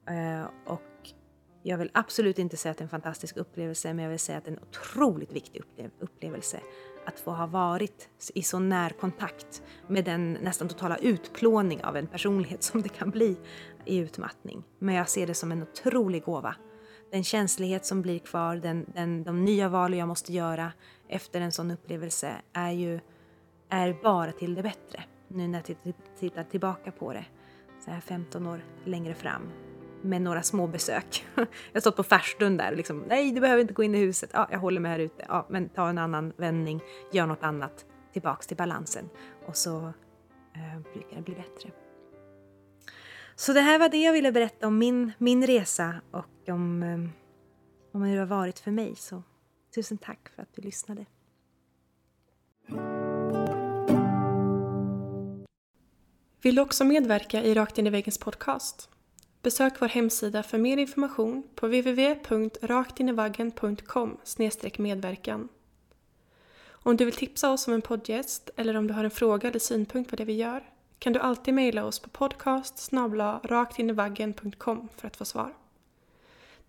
[0.07, 0.81] Eh, och
[1.63, 4.37] jag vill absolut inte säga att det är en fantastisk upplevelse, men jag vill säga
[4.37, 5.63] att det är en otroligt viktig
[5.99, 6.59] upplevelse
[7.05, 12.07] att få ha varit i så när kontakt med den nästan totala utplåning av en
[12.07, 13.37] personlighet som det kan bli
[13.85, 14.63] i utmattning.
[14.79, 16.55] Men jag ser det som en otrolig gåva.
[17.11, 20.71] Den känslighet som blir kvar, den, den, de nya val jag måste göra
[21.07, 22.99] efter en sån upplevelse är ju
[23.69, 25.03] är bara till det bättre.
[25.27, 27.25] Nu när jag tittar tillbaka på det,
[27.85, 29.51] så här 15 år längre fram
[30.01, 31.25] med några små besök.
[31.73, 34.29] Jag stått på Färstund där och liksom, nej du behöver inte gå in i huset,
[34.33, 36.81] ja, jag håller mig här ute, ja, men ta en annan vändning,
[37.11, 39.09] gör något annat, tillbaks till balansen
[39.45, 39.77] och så
[40.55, 41.71] eh, brukar det bli bättre.
[43.35, 47.09] Så det här var det jag ville berätta om min, min resa och om, ehm,
[47.91, 48.95] om hur det har varit för mig.
[48.95, 49.23] Så
[49.75, 51.05] tusen tack för att du lyssnade.
[56.41, 58.89] Vill du också medverka i Rakt in i väggens podcast?
[59.41, 64.17] Besök vår hemsida för mer information på www.raktinivaggen.com
[64.79, 65.49] medverkan.
[66.69, 69.59] Om du vill tipsa oss om en poddgäst eller om du har en fråga eller
[69.59, 72.77] synpunkt på det vi gör kan du alltid mejla oss på podcast
[73.43, 75.60] raktinivaggen.com för att få svar.